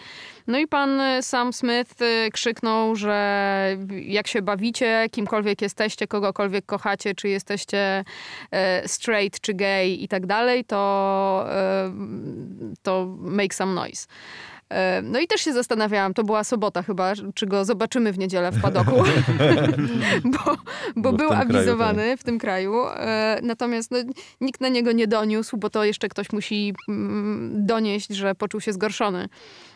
[0.47, 6.65] No i pan y, Sam Smith y, krzyknął, że jak się bawicie, kimkolwiek jesteście, kogokolwiek
[6.65, 8.03] kochacie, czy jesteście
[8.51, 11.45] e, straight, czy gay i tak dalej, to,
[12.81, 14.07] to make some noise.
[15.03, 18.61] No i też się zastanawiałam, to była sobota chyba, czy go zobaczymy w niedzielę w
[18.61, 18.91] padoku,
[20.33, 20.57] bo,
[20.95, 22.73] bo Bo w był tym kraju, awizowany w tym kraju.
[22.87, 23.97] E, Natomiast no,
[24.41, 28.73] nikt na niego nie doniósł, bo to jeszcze ktoś musi mm, donieść, że poczuł się
[28.73, 29.29] zgorszony.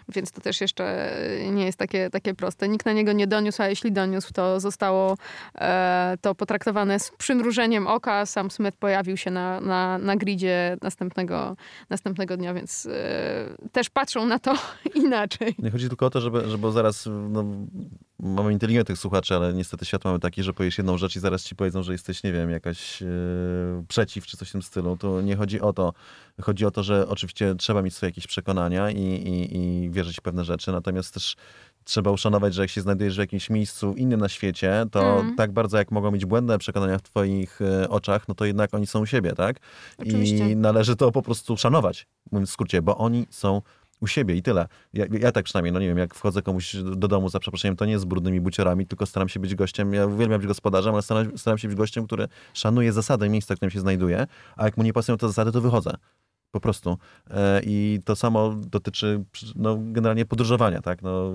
[0.10, 1.14] Więc to też jeszcze
[1.52, 2.70] nie jest takie, takie proste.
[2.70, 5.18] Nikt na niego nie doniósł, a jeśli doniósł, to zostało
[5.56, 8.26] e, to potraktowane z przymrużeniem oka.
[8.26, 11.56] Sam Smith pojawił się na, na, na gridzie następnego,
[11.90, 14.56] następnego dnia, więc e, też patrzą na to
[14.96, 15.56] inaczej.
[15.60, 17.46] Nie chodzi tylko o to, żeby, żeby zaraz, no,
[18.20, 21.56] mamy inteligentnych słuchaczy, ale niestety świat mamy taki, że powiesz jedną rzecz i zaraz ci
[21.56, 23.08] powiedzą, że jesteś, nie wiem, jakaś e,
[23.88, 24.98] przeciw czy coś w tym stylu.
[24.98, 25.94] To nie chodzi o to.
[26.42, 30.22] Chodzi o to, że oczywiście trzeba mieć swoje jakieś przekonania i, i, i wierzyć w
[30.22, 31.36] pewne rzeczy, natomiast też
[31.84, 35.36] trzeba uszanować, że jak się znajdujesz w jakimś miejscu innym na świecie, to Mm.
[35.36, 38.88] tak bardzo jak mogą mieć błędne przekonania w twoich e, oczach, no to jednak oni
[38.88, 39.58] są u siebie, tak?
[39.98, 40.52] Oczywiście.
[40.52, 43.62] I należy to po prostu szanować, mówiąc w skrócie, bo oni są
[44.04, 44.68] u siebie i tyle.
[44.94, 47.86] Ja, ja tak przynajmniej, no nie wiem, jak wchodzę komuś do domu za przeproszeniem, to
[47.86, 51.38] nie z brudnymi buciorami, tylko staram się być gościem, ja uwielbiam być gospodarzem, ale staram,
[51.38, 54.28] staram się być gościem, który szanuje zasady miejsca, w którym się znajduje,
[54.58, 55.94] a jak mu nie pasują te zasady, to wychodzę.
[56.54, 56.98] Po prostu.
[57.30, 59.24] E, I to samo dotyczy
[59.56, 61.02] no, generalnie podróżowania, tak?
[61.02, 61.32] No,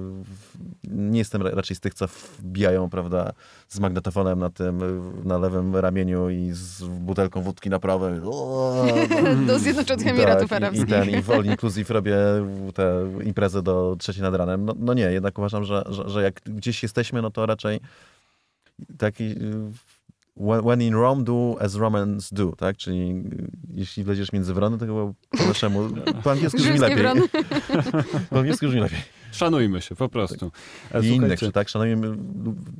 [0.84, 2.06] nie jestem ra- raczej z tych, co
[2.38, 3.32] wbijają, prawda,
[3.68, 4.80] z magnetofonem na tym,
[5.24, 8.20] na lewym ramieniu i z butelką wódki na prawym.
[9.46, 10.88] Do Zjednoczonych Emiratów tak, i, i Arabskich.
[10.88, 12.16] ten, i w All Inclusive robię
[12.74, 14.64] tę imprezę do trzeciej nad ranem.
[14.64, 17.80] No, no nie, jednak uważam, że, że, że jak gdzieś jesteśmy, no to raczej
[18.98, 19.34] taki
[20.38, 22.76] when when in Rome do as Romans do, tak?
[22.76, 25.88] Czyli y, jeśli wleziesz między wrony, to chyba po naszemu,
[26.24, 27.06] po angielsku brzmi lepiej.
[28.30, 28.98] Po angielsku brzmi lepiej.
[29.32, 30.50] Szanujmy się, po prostu.
[30.94, 31.68] E, I innych, czy tak?
[31.68, 32.16] Szanujemy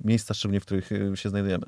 [0.04, 1.66] miejsca szczególnie, w których y, się znajdujemy.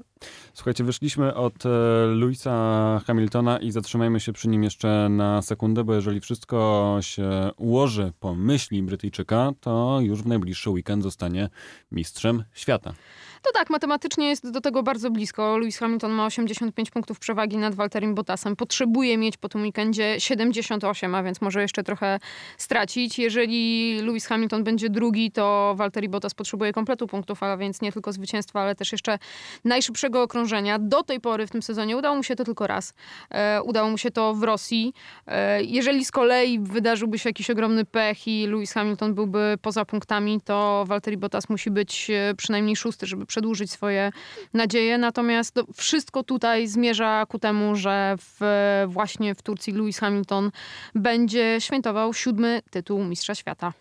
[0.55, 1.69] Słuchajcie, wyszliśmy od e,
[2.07, 8.13] Louisa Hamiltona i zatrzymajmy się przy nim jeszcze na sekundę, bo jeżeli wszystko się ułoży
[8.21, 11.49] po myśli Brytyjczyka, to już w najbliższy weekend zostanie
[11.93, 12.95] mistrzem świata.
[13.43, 15.59] To tak, matematycznie jest do tego bardzo blisko.
[15.59, 18.57] Lewis Hamilton ma 85 punktów przewagi nad Walterim Bottasem.
[18.57, 22.19] Potrzebuje mieć po tym weekendzie 78, a więc może jeszcze trochę
[22.59, 23.19] stracić.
[23.19, 28.13] Jeżeli Lewis Hamilton będzie drugi, to Walteri Bottas potrzebuje kompletu punktów, a więc nie tylko
[28.13, 29.19] zwycięstwa, ale też jeszcze
[29.65, 30.79] najszybszego okrążenia.
[30.79, 32.95] Do tej pory w tym sezonie udało mu się to tylko raz.
[33.31, 34.95] E, udało mu się to w Rosji.
[35.27, 40.41] E, jeżeli z kolei wydarzyłby się jakiś ogromny pech i Lewis Hamilton byłby poza punktami,
[40.45, 44.13] to Valtteri Bottas musi być e, przynajmniej szósty, żeby przedłużyć swoje
[44.55, 44.99] nadzieje.
[44.99, 48.41] Natomiast no, wszystko tutaj zmierza ku temu, że w,
[48.89, 50.51] właśnie w Turcji Lewis Hamilton
[50.95, 53.73] będzie świętował siódmy tytuł Mistrza Świata.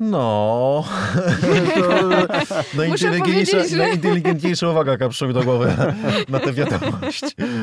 [0.00, 0.84] No,
[1.74, 2.10] to
[2.78, 5.76] najinteligentniejsza, że- najinteligentniejsza uwaga, jaka przyszła mi do głowy
[6.28, 7.22] na, tę wiadomość.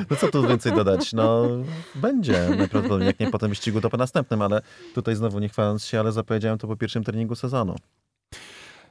[0.09, 1.13] No co tu więcej dodać?
[1.13, 1.47] No,
[1.95, 4.61] będzie najprawdopodobniej, jak nie po tym wyścigu, to po następnym, ale
[4.95, 7.75] tutaj znowu nie chwaląc się, ale zapowiedziałem to po pierwszym treningu sezonu.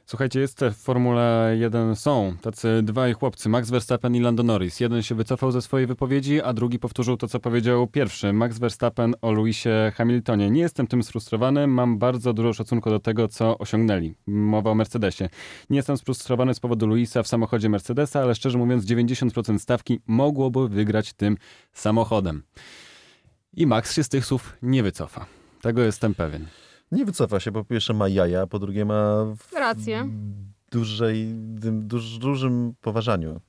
[0.05, 4.79] Słuchajcie, jest w Formule 1 są tacy dwaj chłopcy, Max Verstappen i Lando Norris.
[4.79, 8.33] Jeden się wycofał ze swojej wypowiedzi, a drugi powtórzył to, co powiedział pierwszy.
[8.33, 10.51] Max Verstappen o Lewisie Hamiltonie.
[10.51, 14.15] Nie jestem tym sfrustrowany, mam bardzo dużo szacunku do tego, co osiągnęli.
[14.27, 15.29] Mowa o Mercedesie.
[15.69, 20.69] Nie jestem sfrustrowany z powodu Luisa w samochodzie Mercedesa, ale szczerze mówiąc 90% stawki mogłoby
[20.69, 21.37] wygrać tym
[21.73, 22.43] samochodem.
[23.53, 25.25] I Max się z tych słów nie wycofa.
[25.61, 26.47] Tego jestem pewien.
[26.93, 30.09] Nie wycofa się, po pierwsze ma jaja, a po drugie ma w Rację.
[30.71, 31.27] dużej,
[31.71, 33.41] duż, dużym poważaniu,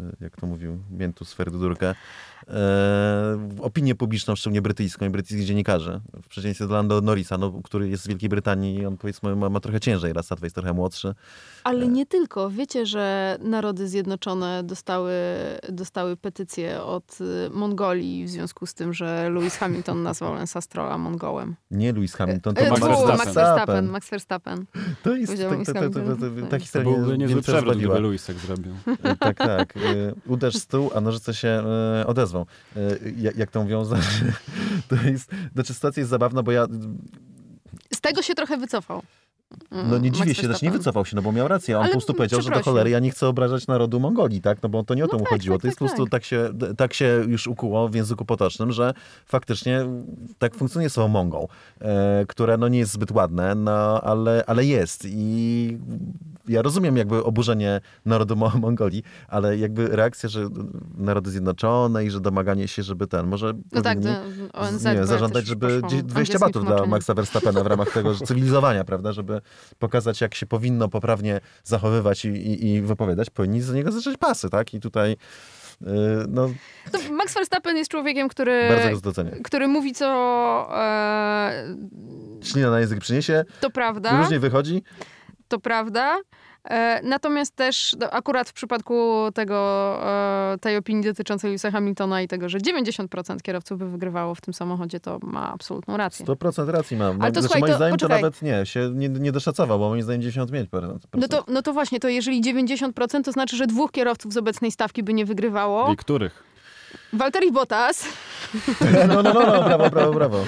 [0.00, 1.94] e, jak to mówił Miętus Ferdudurkę, e,
[3.60, 6.00] opinię publiczną, szczególnie brytyjską i brytyjskich dziennikarzy.
[6.22, 9.48] W przeciwieństwie do Lando Norrisa, no, który jest z Wielkiej Brytanii i on powiedzmy ma,
[9.50, 11.14] ma trochę ciężej, raz jest trochę młodszy.
[11.64, 12.50] Ale nie tylko.
[12.50, 15.12] Wiecie, że Narody Zjednoczone dostały,
[15.68, 20.98] dostały petycję od y, Mongolii w związku z tym, że Lewis Hamilton nazwał Lensa Strolla
[20.98, 21.54] Mongołem.
[21.70, 23.16] Nie Lewis Hamilton, to E, Max Verstappen.
[23.16, 23.86] Max Verstappen.
[23.86, 24.64] Max Verstappen.
[25.02, 28.36] To jest, Powiedział ta, ta, ta, ta, To historia byłby niezły przewrót, gdyby Luis tak
[28.36, 28.72] zrobił.
[29.02, 29.76] E, Tak, tak.
[29.76, 29.80] E,
[30.26, 32.39] Uderz tyłu, a nożyce się e, odezwą.
[32.76, 32.80] E,
[33.20, 34.32] Jak, mówią, znaczy,
[34.88, 36.66] to jest, znaczy sytuacja jest zabawna, bo ja
[37.94, 39.02] Z tego się trochę wycofał.
[39.70, 41.76] Mm, No nie dziwię Max się, też nie wycofał się, no bo miał rację.
[41.76, 44.62] On Ale po prostu powiedział, że do cholery ja nie chcę obrażać narodu Mongolii, tak?
[44.62, 45.56] No bo to nie o to No mu tak, chodziło.
[45.56, 46.10] tak, to jest tak, po prostu tak.
[46.10, 48.94] tak się, tak się już ukuło w języku potocznym, że
[49.26, 49.86] faktycznie
[50.38, 51.46] tak funkcjonuje słowo Mongol,
[51.80, 55.04] e, które no nie jest zbyt ładne, no ale, ale jest.
[55.08, 55.78] I
[56.48, 60.48] ja rozumiem jakby oburzenie narodu Mo- Mongolii, ale jakby reakcja, że
[60.98, 64.08] narody zjednoczone i że domaganie się, żeby ten, może No tak, to
[64.60, 66.86] ONZ nie, zażądać, żeby poszło gdzieś 20 angielskie batów dla.
[66.86, 69.39] Maxa Verstappena w ramach tego cywilizowania, prawda, żeby
[69.78, 74.50] pokazać, jak się powinno poprawnie zachowywać i, i, i wypowiadać, powinni z niego zacząć pasy,
[74.50, 74.74] tak?
[74.74, 75.16] I tutaj
[75.80, 75.88] yy,
[76.28, 76.50] no,
[77.10, 78.68] Max Verstappen jest człowiekiem, który,
[79.44, 80.06] który mówi, co
[80.74, 81.76] e,
[82.42, 84.20] Ślina na język przyniesie, to prawda.
[84.20, 84.82] różnie wychodzi.
[85.48, 86.18] to prawda,
[87.02, 89.98] Natomiast też no, akurat w przypadku tego,
[90.52, 94.54] e, tej opinii dotyczącej Lewisa Hamiltona i tego, że 90% kierowców by wygrywało w tym
[94.54, 96.26] samochodzie, to ma absolutną rację.
[96.26, 97.22] 100% racji mam.
[97.22, 98.18] Ale to znaczy, słuchaj, moim to zdaniem poczekaj.
[98.18, 100.98] to nawet nie, się nie, nie doszacował, bo moim zdaniem 95%.
[101.14, 104.70] No to, no to właśnie, to jeżeli 90%, to znaczy, że dwóch kierowców z obecnej
[104.70, 105.92] stawki by nie wygrywało.
[105.92, 106.50] I których?
[107.12, 108.04] Walteri Bottas,
[109.08, 110.44] No, no, no, no, brawo, brawo, brawo.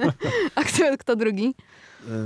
[0.54, 1.54] a kto, kto drugi?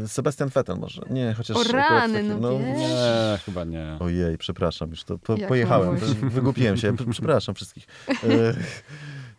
[0.05, 1.03] Y, Sebastian Vettel może.
[1.11, 1.57] Nie, chociaż...
[1.57, 2.67] O rany, taki- no wiesz.
[2.79, 3.97] Nie, chyba nie.
[4.01, 5.97] Ojej, przepraszam, już to po, pojechałem,
[6.37, 7.87] wygłupiłem się, przepraszam wszystkich.
[8.09, 8.57] Y, y,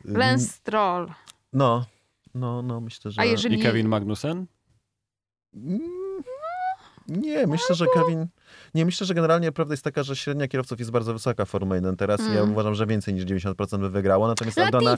[0.06, 1.08] Lance Stroll.
[1.54, 1.86] No,
[2.34, 3.22] no, no, myślę, że...
[3.22, 3.60] A jeżeli...
[3.60, 4.46] I Kevin Magnussen?
[5.56, 5.80] Mm,
[7.08, 8.28] Nie, myślę, że Kevin...
[8.76, 11.76] Nie, myślę, że generalnie prawda jest taka, że średnia kierowców jest bardzo wysoka w Formule
[11.78, 12.52] 1 teraz i ja Mm.
[12.52, 14.98] uważam, że więcej niż 90% by wygrało, natomiast Aldona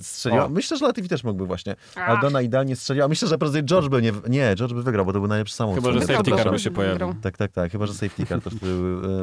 [0.00, 0.44] strzeliła.
[0.44, 0.48] O.
[0.48, 1.76] Myślę, że Latifi też mógłby właśnie.
[1.96, 2.08] Ach.
[2.08, 3.08] Aldona idealnie strzeliła.
[3.08, 4.12] Myślę, że prędzej George by nie...
[4.28, 5.84] Nie, George by wygrał, bo to był najlepszy samochód.
[5.84, 7.14] Chyba, że safety car by się pojawił.
[7.22, 7.72] Tak, tak, tak.
[7.72, 8.66] Chyba, że safety car też by,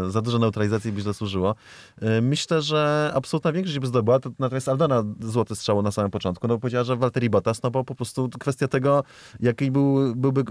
[0.07, 1.55] e, za dużo neutralizacji by źle służyło.
[2.01, 6.47] E, Myślę, że absolutna większość by zdobyła, to, natomiast Aldona złote strzało na samym początku,
[6.47, 9.03] no bo powiedziała, że Valtteri Bottas, no bo po prostu kwestia tego,
[9.39, 10.43] jaki był, byłby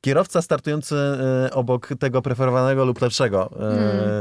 [0.00, 3.50] kierowca startujący e, obok tego preferowanego lub lepszego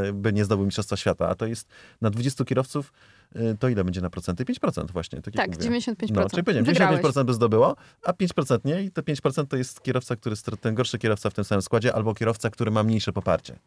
[0.08, 1.70] e, by nie zdobył Mistrzostwa Świata, a to jest
[2.02, 2.94] na 20 kierowców,
[3.36, 4.46] e, to ile będzie na procenty?
[4.46, 5.70] 5% właśnie, tak Tak, mówię.
[5.80, 6.12] 95%.
[6.12, 7.02] No, czyli powiedziałem, Wygrałeś.
[7.02, 11.00] 95% by zdobyło, a 5% nie i te 5% to jest kierowca, który ten gorszy
[11.00, 13.60] kierowca w tym samym składzie, albo kierowca, który ma mniejsze poparcie.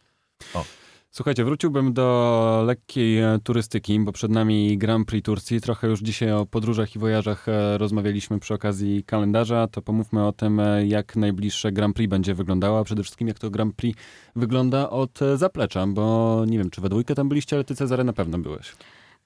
[1.14, 5.60] Słuchajcie, wróciłbym do lekkiej e, turystyki, bo przed nami Grand Prix Turcji.
[5.60, 10.32] Trochę już dzisiaj o podróżach i wojażach e, rozmawialiśmy przy okazji kalendarza, to pomówmy o
[10.32, 14.00] tym, e, jak najbliższe Grand Prix będzie wyglądało, a przede wszystkim jak to Grand Prix
[14.36, 18.12] wygląda od zaplecza, bo nie wiem, czy we dwójkę tam byliście, ale ty Cezary na
[18.12, 18.72] pewno byłeś.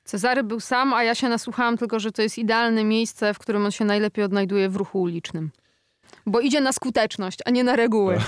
[0.05, 3.65] Cezary był sam, a ja się nasłuchałam tylko, że to jest idealne miejsce, w którym
[3.65, 5.51] on się najlepiej odnajduje w ruchu ulicznym.
[6.27, 8.19] Bo idzie na skuteczność, a nie na reguły.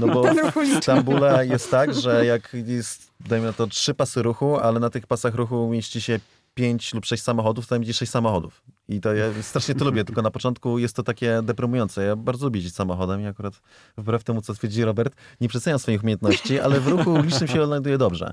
[0.00, 0.82] No bo Ten ruch w.
[0.82, 5.06] Stambule jest tak, że jak jest, dajmy na to, trzy pasy ruchu, ale na tych
[5.06, 6.20] pasach ruchu mieści się
[6.54, 8.62] pięć lub sześć samochodów, to tam będzie sześć samochodów.
[8.88, 12.04] I to ja strasznie to lubię, tylko na początku jest to takie deprymujące.
[12.04, 13.60] Ja bardzo lubię jeździć samochodem i akurat
[13.98, 17.98] wbrew temu, co twierdzi Robert, nie przeceniam swoich umiejętności, ale w ruchu ulicznym się odnajduję
[17.98, 18.32] dobrze.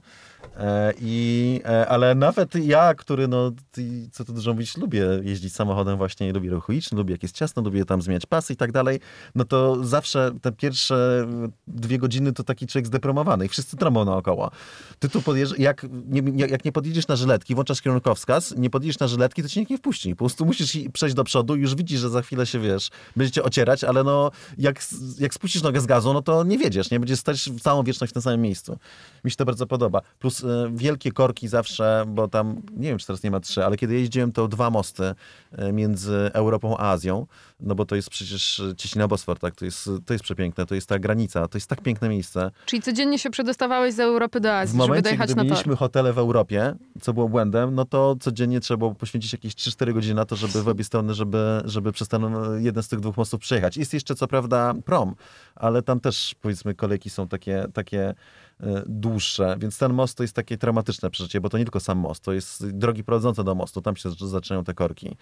[0.57, 5.55] E, i, e, ale nawet ja, który, no, ty- co tu dużo mówić, lubię jeździć
[5.55, 8.71] samochodem właśnie, lubię ruch uliczny, lubię jak jest ciasno, lubię tam zmieniać pasy i tak
[8.71, 8.99] dalej,
[9.35, 11.27] no to zawsze te pierwsze
[11.67, 14.51] dwie godziny to taki człowiek zdepromowany i wszyscy trąbą naokoło.
[14.99, 19.07] Ty tu podjeżdżasz, jak nie, jak nie podjedziesz na żyletki, włączasz kierunkowskaz, nie podjedziesz na
[19.07, 20.09] żyletki, to cię nikt nie wpuści.
[20.09, 23.43] Po prostu musisz i- przejść do przodu, już widzisz, że za chwilę się, wiesz, będziecie
[23.43, 24.81] ocierać, ale no, jak,
[25.19, 26.99] jak spuścisz nogę z gazu, no to nie wiedziesz, nie?
[26.99, 28.77] Będziesz stać całą wieczność w tym samym miejscu.
[29.23, 30.01] Mi się to bardzo podoba.
[30.19, 33.77] Plus e, wielkie korki zawsze, bo tam, nie wiem, czy teraz nie ma trzy, ale
[33.77, 35.13] kiedy jeździłem, to dwa mosty
[35.51, 37.27] e, między Europą a Azją,
[37.59, 39.55] no bo to jest przecież Cieśnina Bosfor, tak?
[39.55, 42.51] To jest, to jest przepiękne, to jest ta granica, to jest tak piękne miejsce.
[42.65, 45.51] Czyli codziennie się przedostawałeś z Europy do W Azji, żeby momencie, dojechać gdy na tor.
[45.51, 49.93] mieliśmy hotele w Europie, co było błędem, no to codziennie trzeba było poświęcić jakieś 3-4
[49.93, 52.23] godziny na to, żeby w obie strony, żeby, żeby przez ten
[52.59, 53.77] jeden z tych dwóch mostów przejechać.
[53.77, 55.15] Jest jeszcze co prawda prom,
[55.55, 58.13] ale tam też powiedzmy kolejki są takie, takie
[58.59, 61.97] e, dłuższe, więc ten most to jest takie traumatyczne przeżycie, bo to nie tylko sam
[61.97, 65.17] most, to jest drogi prowadzące do mostu, tam się zac- zaczynają te korki.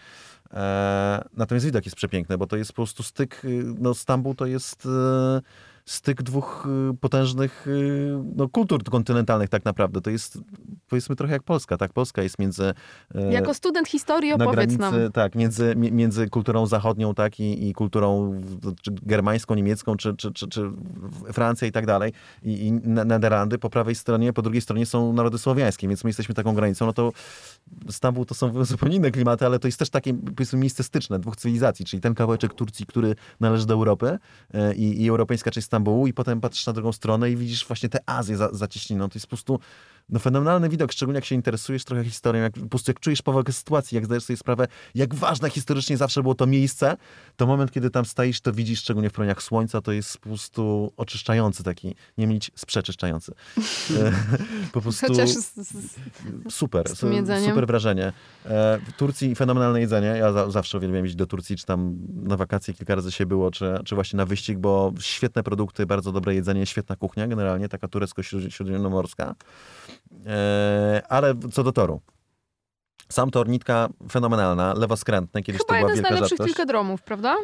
[0.53, 4.45] E, natomiast widok jest przepiękny, bo to jest po prostu styk, y, no Stambuł to
[4.45, 5.41] jest e,
[5.91, 10.01] styk dwóch y, potężnych y, no, kultur kontynentalnych tak naprawdę.
[10.01, 10.39] To jest
[10.89, 11.93] powiedzmy trochę jak Polska, tak?
[11.93, 12.73] Polska jest między
[13.15, 15.11] e, Jako student historii opowiedz granicy, nam.
[15.11, 18.41] tak, między, mi- między kulturą zachodnią, tak, i, i kulturą
[18.85, 20.71] germańską, niemiecką, czy, czy, czy, czy
[21.33, 22.13] Francja i tak dalej,
[22.43, 26.09] i, i Ne- Nederlandy po prawej stronie, po drugiej stronie są narody słowiańskie, więc my
[26.09, 27.11] jesteśmy taką granicą, no to
[27.89, 31.35] Stambuł to są zupełnie inne klimaty, ale to jest też takie, powiedzmy, miejsce styczne dwóch
[31.35, 34.17] cywilizacji, czyli ten kawałeczek Turcji, który należy do Europy
[34.53, 37.89] e, i, i europejska część Stambułu i potem patrzysz na drugą stronę i widzisz właśnie
[37.89, 38.49] tę Azję za.
[39.09, 39.59] To jest po prostu
[40.11, 43.53] no, fenomenalny widok, szczególnie jak się interesujesz trochę historią, jak, po prostu jak czujesz powagę
[43.53, 46.97] sytuacji, jak zdajesz sobie sprawę, jak ważne historycznie zawsze było to miejsce,
[47.35, 50.93] to moment, kiedy tam stoisz, to widzisz, szczególnie w promieniach słońca, to jest po prostu
[50.97, 53.31] oczyszczający taki, nie mylić z przeczyszczający.
[53.91, 54.11] E,
[54.71, 55.97] po prostu Chociaż z, z,
[56.49, 56.99] super, z
[57.45, 58.05] super wrażenie.
[58.45, 62.37] E, w Turcji fenomenalne jedzenie, ja za, zawsze uwielbiam iść do Turcji, czy tam na
[62.37, 66.35] wakacje kilka razy się było, czy, czy właśnie na wyścig, bo świetne produkty, bardzo dobre
[66.35, 69.35] jedzenie, świetna kuchnia generalnie, taka turecko-śródziemnomorska.
[70.25, 72.01] E, ale co do toru.
[73.09, 76.55] Sam tor, nitka fenomenalna, lewoskrętny, kiedyś chyba to była jeden z wielka najlepszych rzadkość.
[76.55, 77.35] kilkadromów, prawda?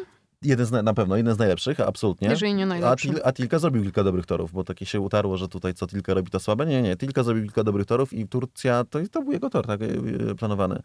[0.41, 2.27] Jeden z, na- pewno, jeden z najlepszych, absolutnie.
[2.29, 3.07] Jeżeli nie A, najlepszy.
[3.07, 6.13] Til, a Tilka zrobił kilka dobrych torów, bo takie się utarło, że tutaj co Tilka
[6.13, 6.65] robi to słabe.
[6.65, 9.79] Nie, nie, Tilka zrobił kilka dobrych torów i Turcja, to, to był jego tor, tak,
[9.81, 9.87] e,
[10.35, 10.81] planowany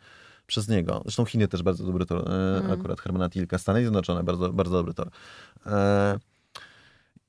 [0.46, 1.00] przez niego.
[1.04, 2.70] Zresztą Chiny też bardzo dobry tor, Mm.
[2.70, 3.58] akurat Hermana Tilka.
[3.58, 5.08] Stany Zjednoczone, bardzo, bardzo dobry tor.
[5.66, 6.18] E,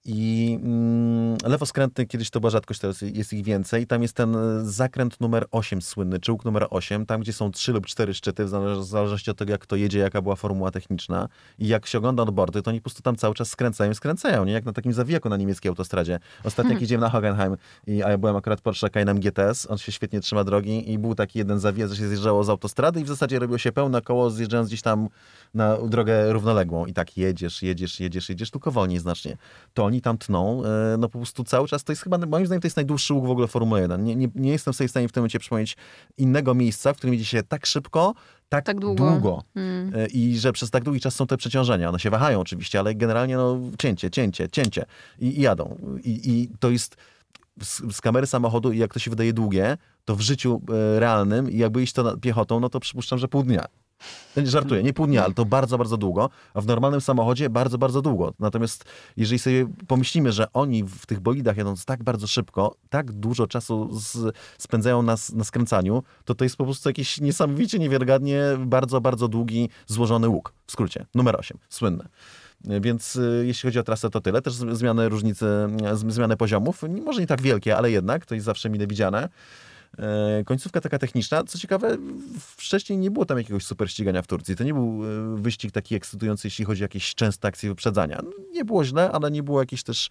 [0.05, 3.87] I mm, lewoskrętny kiedyś to była rzadkość, teraz jest ich więcej.
[3.87, 7.71] Tam jest ten e, zakręt numer 8 słynny, czołg numer 8, tam gdzie są 3
[7.71, 10.71] lub 4 szczyty, w zależ- w zależności od tego, jak to jedzie, jaka była formuła
[10.71, 11.29] techniczna.
[11.59, 14.45] I jak się ogląda odbordy, to oni po prostu tam cały czas skręcają i skręcają,
[14.45, 14.53] nie?
[14.53, 16.19] Jak na takim zawijaku na niemieckiej autostradzie.
[16.43, 19.91] Ostatnio jak jedziemy na Hockenheim, i, a ja byłem akurat Porsche Cayenne GTS, on się
[19.91, 23.07] świetnie trzyma drogi i był taki jeden zawijak, że się zjeżdżało z autostrady i w
[23.07, 25.07] zasadzie robiło się pełne koło, zjeżdżając gdzieś tam
[25.53, 26.85] na drogę równoległą.
[26.85, 29.37] I tak jedziesz, jedziesz, jedziesz, jedziesz, tylko wolniej znacznie.
[29.73, 31.83] To oni tam tną, e, no po prostu cały czas.
[31.83, 34.03] To jest chyba, moim zdaniem, to jest najdłuższy łuk w ogóle Formuły 1.
[34.03, 35.77] Nie, nie, nie jestem sobie w stanie w tym momencie przypomnieć
[36.17, 38.13] innego miejsca, w którym jedzie się tak szybko,
[38.49, 39.11] tak, Tak długo.
[39.11, 39.43] długo.
[39.55, 39.91] Mm.
[39.95, 41.89] E, I że przez tak długi czas są te przeciążenia.
[41.89, 44.85] One się wahają oczywiście, ale generalnie no, cięcie, cięcie, cięcie.
[45.19, 45.77] I, i jadą.
[46.03, 46.95] I, I to jest
[47.61, 50.61] z, z kamery samochodu i jak to się wydaje długie, to w życiu
[50.95, 53.65] e, realnym i jakby iść to na- piechotą, no to przypuszczam, że pół dnia.
[54.43, 58.01] Żartuję, nie pół dnia, ale to bardzo, bardzo długo, a w normalnym samochodzie bardzo, bardzo
[58.01, 58.33] długo.
[58.39, 58.85] Natomiast
[59.17, 63.89] jeżeli sobie pomyślimy, że oni w tych bolidach jedąc tak bardzo szybko, tak dużo czasu
[63.99, 69.27] z, spędzają na, na skręcaniu, to to jest po prostu jakiś niesamowicie, niewiarygodnie bardzo, bardzo
[69.27, 70.53] długi, złożony łuk.
[70.67, 72.07] W skrócie, numer 8, słynny.
[72.81, 74.41] Więc y, jeśli chodzi o trasę, to tyle.
[74.41, 75.45] Też zmiany różnicy,
[76.07, 76.83] zmiany poziomów.
[77.05, 79.29] Może nie tak wielkie, ale jednak to jest zawsze mile widziane.
[79.99, 81.43] E, Końcówka taka techniczna.
[81.43, 81.97] Co ciekawe,
[82.39, 84.55] wcześniej nie było tam jakiegoś super ścigania w Turcji.
[84.55, 88.21] To nie był e, wyścig taki ekscytujący, jeśli chodzi o jakieś częste akcje wyprzedzania.
[88.51, 90.09] Nie było źle, ale nie było jakieś też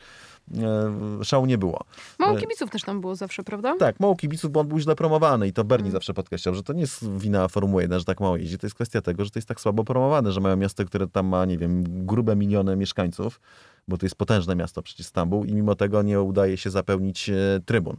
[0.59, 1.85] e, szału nie było.
[2.19, 3.77] Mało kibiców też tam było zawsze, prawda?
[3.79, 6.73] Tak, mało kibiców, bo on był źle promowany i to Bernie zawsze podkreślał, że to
[6.73, 9.39] nie jest wina Formuły 1, że tak mało jeździ, to jest kwestia tego, że to
[9.39, 13.41] jest tak słabo promowane, że mają miasto, które tam ma, nie wiem, grube miliony mieszkańców,
[13.89, 17.31] bo to jest potężne miasto przecież Stambuł i mimo tego nie udaje się zapełnić
[17.67, 17.97] trybun.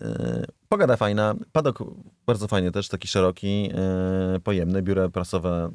[0.00, 1.78] E, Pogoda fajna, padok
[2.26, 5.72] bardzo fajny też, taki szeroki, e, pojemny, biuro prasowe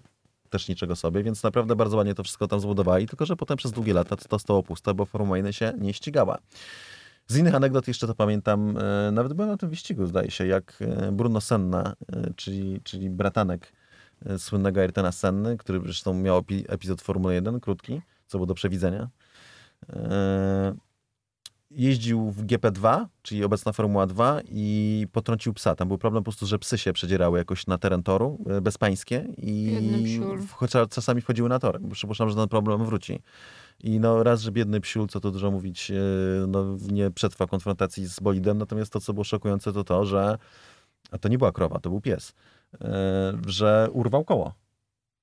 [0.49, 3.71] też niczego sobie, więc naprawdę bardzo ładnie to wszystko tam zbudowali, tylko że potem przez
[3.71, 6.37] długie lata to stało puste, bo Formuła 1 się nie ścigała.
[7.27, 10.79] Z innych anegdot jeszcze to pamiętam, e, nawet byłem na tym wyścigu, zdaje się, jak
[11.11, 11.93] Bruno Senna,
[12.35, 13.73] czyli, czyli bratanek
[14.37, 19.09] słynnego Ayrtona Senny, który zresztą miał epi- epizod Formuły 1, krótki, co było do przewidzenia.
[21.71, 25.75] Jeździł w GP2, czyli obecna Formuła 2 i potrącił psa.
[25.75, 29.25] Tam był problem po prostu, że psy się przedzierały jakoś na teren toru, e, bezpańskie
[29.37, 29.79] i
[30.51, 31.79] chociaż czasami wchodziły na tor.
[31.91, 33.21] Przypuszczam, że ten problem wróci.
[33.83, 35.95] I no raz, że biedny psiul, co tu dużo mówić, e,
[36.47, 40.37] no, nie przetrwa konfrontacji z bolidem, natomiast to, co było szokujące, to to, że
[41.11, 42.33] a to nie była krowa, to był pies,
[42.81, 44.53] e, że urwał koło.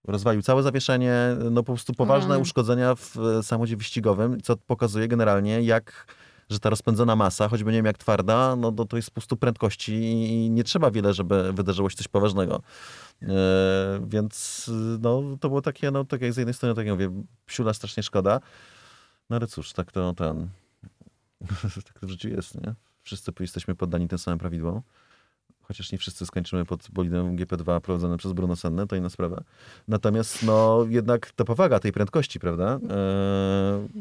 [0.06, 2.40] Rozwalił całe zawieszenie, no po prostu poważne Rany.
[2.40, 6.06] uszkodzenia w samochodzie wyścigowym, co pokazuje generalnie, jak
[6.50, 9.36] że ta rozpędzona masa, choćby nie wiem jak twarda, no to, to jest po prostu
[9.36, 12.62] prędkości i nie trzeba wiele, żeby wydarzyło się coś poważnego.
[13.22, 13.26] E,
[14.06, 14.70] więc
[15.00, 18.02] no, to było takie, no tak jak z jednej strony, tak jak mówię, psiula strasznie
[18.02, 18.40] szkoda,
[19.30, 20.48] no ale cóż, tak to ten,
[21.86, 22.74] tak to w życiu jest, nie?
[23.02, 24.82] Wszyscy jesteśmy poddani tym samym prawidłom.
[25.68, 29.42] Chociaż nie wszyscy skończymy pod bolidem GP2 prowadzonym przez Bruno Sennę, to inna sprawa.
[29.88, 32.74] Natomiast no jednak ta powaga tej prędkości, prawda?
[32.74, 32.88] Eee,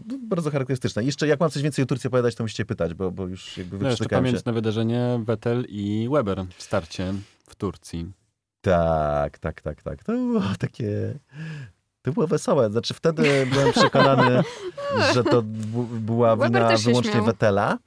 [0.07, 1.01] no, bardzo charakterystyczna.
[1.01, 3.57] I Jeszcze jak mam coś więcej o Turcji opowiadać, to musicie pytać, bo, bo już
[3.57, 4.32] jakby No, jeszcze wyprztykałem się.
[4.32, 7.14] pamiętne wydarzenie Vettel i Weber w starcie
[7.49, 8.11] w Turcji.
[8.61, 10.03] Tak, tak, tak, tak.
[10.03, 11.20] To było takie...
[12.01, 12.72] To było wesołe.
[12.72, 14.43] Znaczy wtedy byłem przekonany,
[15.14, 15.41] że to
[15.99, 17.26] była wina wyłącznie śmiał.
[17.26, 17.78] Vettela.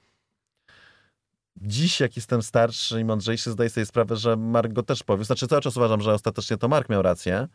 [1.62, 5.24] Dziś, jak jestem starszy i mądrzejszy, zdaję sobie sprawę, że Mark go też powie.
[5.24, 7.48] Znaczy cały czas uważam, że ostatecznie to Mark miał rację.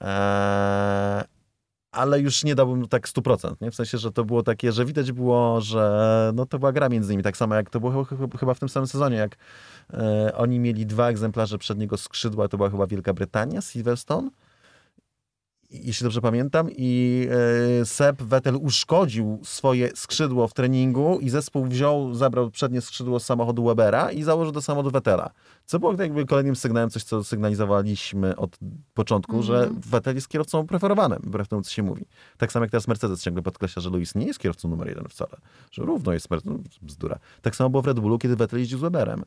[0.00, 1.24] Eee,
[1.92, 3.54] ale już nie dałbym tak 100%.
[3.60, 3.70] Nie?
[3.70, 7.12] W sensie, że to było takie, że widać było, że no, to była gra między
[7.12, 7.22] nimi.
[7.22, 9.36] Tak samo jak to było ch- ch- chyba w tym samym sezonie, jak
[9.92, 14.30] e, oni mieli dwa egzemplarze przedniego skrzydła, to była chyba Wielka Brytania, Silverstone
[15.70, 17.26] jeśli dobrze pamiętam, i
[17.80, 23.24] e, Seb Vettel uszkodził swoje skrzydło w treningu i zespół wziął, zabrał przednie skrzydło z
[23.24, 25.30] samochodu Webera i założył do samochodu Vettela.
[25.70, 28.58] Co było jakby kolejnym sygnałem, coś co sygnalizowaliśmy od
[28.94, 29.80] początku, że Mhm.
[29.80, 32.04] Vettel jest kierowcą preferowanym, wbrew temu, co się mówi.
[32.36, 35.30] Tak samo jak teraz Mercedes ciągle podkreśla, że Lewis nie jest kierowcą numer jeden wcale,
[35.72, 37.18] że równo jest Mercedes, no, bzdura.
[37.42, 39.22] Tak samo było w Red Bullu, kiedy Vettel jeździł z Weberem.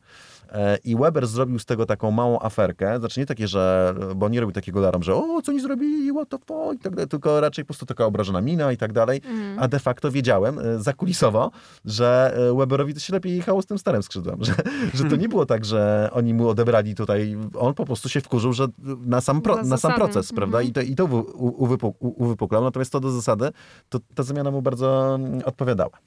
[0.52, 4.40] E, I Weber zrobił z tego taką małą aferkę, znaczy nie takie, że, bo nie
[4.40, 7.40] robił takiego laram, że o, co oni zrobili, what the fuck, i tak dalej, tylko
[7.40, 9.20] raczej po prostu taka obrażona mina i tak dalej.
[9.24, 9.58] Mm.
[9.58, 11.50] A de facto wiedziałem e, zakulisowo,
[11.84, 14.54] że e, Weberowi to się lepiej jechało z tym starym skrzydłem, że,
[14.94, 18.52] że to nie było tak, że oni mu odebrali tutaj, on po prostu się wkurzył,
[18.52, 18.66] że
[19.06, 20.58] na sam, pro, na sam proces, prawda?
[20.58, 20.70] Mhm.
[20.70, 21.06] I to, i to
[21.36, 23.50] uwypuk- uwypuklał, natomiast to do zasady,
[23.88, 25.98] to ta zmiana mu bardzo mm, odpowiadała.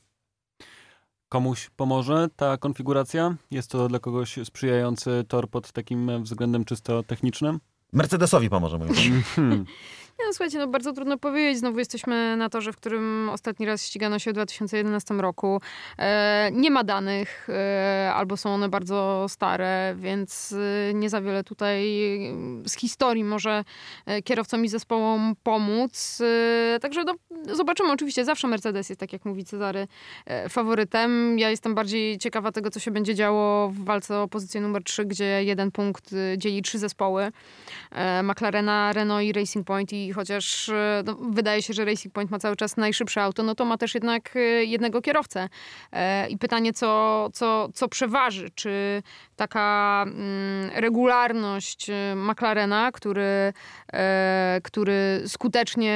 [1.29, 3.35] Komuś pomoże ta konfiguracja?
[3.51, 7.59] Jest to dla kogoś sprzyjający tor pod takim względem czysto technicznym?
[7.93, 8.79] Mercedesowi pomoże.
[9.35, 9.65] Hmm.
[10.19, 11.59] Nie, no słuchajcie, no bardzo trudno powiedzieć.
[11.59, 15.61] Znowu jesteśmy na torze, w którym ostatni raz ścigano się w 2011 roku.
[15.97, 20.55] E, nie ma danych, e, albo są one bardzo stare, więc
[20.89, 22.03] e, nie za wiele tutaj
[22.63, 23.63] e, z historii może
[24.05, 26.21] e, kierowcom i zespołom pomóc.
[26.75, 27.15] E, także no,
[27.55, 27.91] zobaczymy.
[27.91, 29.87] Oczywiście zawsze Mercedes jest, tak jak mówi Cezary,
[30.49, 31.39] faworytem.
[31.39, 35.05] Ja jestem bardziej ciekawa tego, co się będzie działo w walce o pozycję numer 3,
[35.05, 37.31] gdzie jeden punkt dzieli trzy zespoły.
[38.23, 42.39] McLarena, Renault i Racing Point i chociaż e, no, wydaje się, że Racing Point ma
[42.39, 45.49] cały czas najszybsze auto, no to ma też jednak e, jednego kierowcę.
[45.91, 48.49] E, I pytanie, co, co, co przeważy?
[48.55, 49.03] Czy
[49.37, 53.53] taka mm, regularność e, McLarena, który,
[53.93, 55.95] e, który skutecznie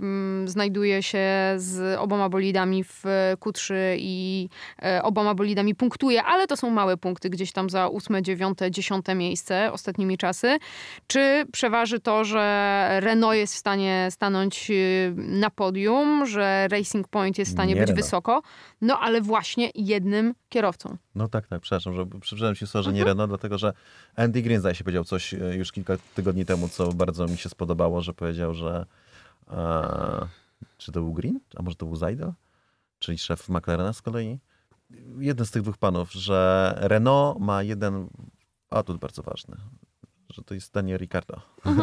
[0.00, 3.04] mm, znajduje się z oboma bolidami w
[3.40, 4.48] Q3 i
[4.82, 9.14] e, oboma bolidami punktuje, ale to są małe punkty, gdzieś tam za ósme, dziewiąte, dziesiąte
[9.14, 10.58] miejsce ostatnimi czasy.
[11.06, 17.38] Czy przeważy to, że Renault jest w stanie stanąć y, na podium, że Racing Point
[17.38, 18.04] jest w stanie Nie być Renault.
[18.04, 18.42] wysoko,
[18.80, 20.96] no ale właśnie jednym kierowcą.
[21.14, 23.72] No tak, tak, przepraszam, że przybrałem się słowo, że nie Renault, dlatego że
[24.16, 27.48] Andy Green zdaje się powiedział coś e, już kilka tygodni temu, co bardzo mi się
[27.48, 28.86] spodobało, że powiedział, że
[29.50, 30.28] e,
[30.78, 32.32] czy to był Green, a może to był Zajdel,
[32.98, 34.38] czyli szef McLarena z kolei,
[35.18, 38.08] jeden z tych dwóch panów, że Renault ma jeden
[38.70, 39.56] atut bardzo ważny,
[40.34, 41.40] że to jest Daniel Ricciardo.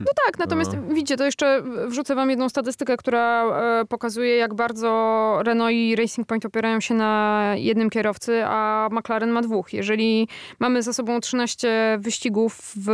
[0.00, 3.44] No tak, natomiast widzicie, to jeszcze wrzucę wam jedną statystykę, która
[3.80, 9.30] e, pokazuje, jak bardzo Renault i Racing Point opierają się na jednym kierowcy, a McLaren
[9.30, 9.72] ma dwóch.
[9.72, 10.28] Jeżeli
[10.58, 12.90] mamy za sobą 13 wyścigów w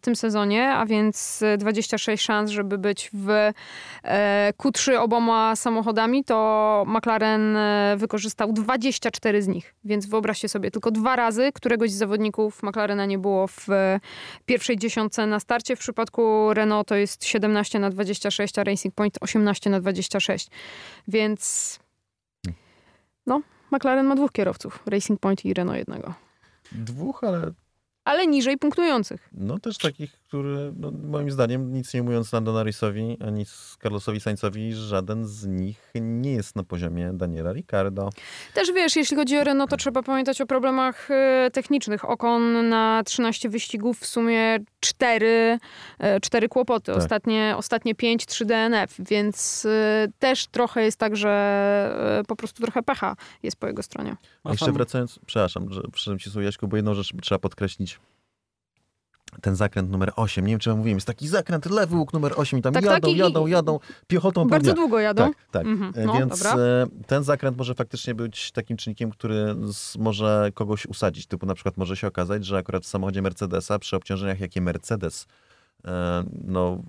[0.00, 3.30] tym sezonie, a więc 26 szans, żeby być w
[4.04, 9.74] e, Q3 oboma samochodami, to McLaren e, wykorzystał 24 z nich.
[9.84, 14.00] Więc wyobraźcie sobie, tylko dwa razy któregoś z zawodników McLarena nie było w e,
[14.46, 15.76] pierwszej dziesiątce na starcie.
[15.76, 20.48] W przypadku Renault to jest 17 na 26, a Racing Point 18 na 26.
[21.08, 21.78] Więc
[23.26, 24.82] no, McLaren ma dwóch kierowców.
[24.86, 26.14] Racing Point i Renault jednego.
[26.72, 27.52] Dwóch, ale
[28.04, 29.28] Ale niżej punktujących.
[29.32, 34.20] no też takich, który no, moim zdaniem, nic nie mówiąc Lando Norrisowi, ani z Carlosowi
[34.20, 38.10] Sainzowi, żaden z nich nie jest na poziomie Daniela Ricciardo.
[38.54, 42.10] Też wiesz, jeśli chodzi o Renault, to trzeba pamiętać o problemach e, technicznych.
[42.10, 45.58] Okon na 13 wyścigów w sumie 4,
[45.98, 46.92] e, 4 kłopoty.
[46.92, 46.96] Tak.
[47.02, 51.30] Ostatnie, ostatnie 5, 3 DNF, więc e, też trochę jest tak, że
[52.20, 54.16] e, po prostu trochę pecha jest po jego stronie.
[54.44, 57.98] A jeszcze wracając, przepraszam, że przyszedłem ci słowo Jaśku, bo jedną rzecz trzeba podkreślić.
[59.42, 62.32] Ten zakręt numer 8, nie wiem czy ja mówiłem, jest taki zakręt, lewy łuk numer
[62.36, 64.74] 8 i tam Tak, jadą, tak, i- jadą, jadą, piechotą Bardzo dnia.
[64.74, 65.24] długo jadą.
[65.28, 65.66] Tak, tak.
[65.66, 66.62] Mhm, E, no, Więc dobra.
[66.64, 69.54] e, ten zakręt może faktycznie być takim czynnikiem, który
[69.98, 71.26] może kogoś usadzić.
[71.26, 75.26] Typu na przykład może się okazać, że akurat w samochodzie Mercedesa przy obciążeniach, jakie Mercedes
[75.84, 76.82] e, no,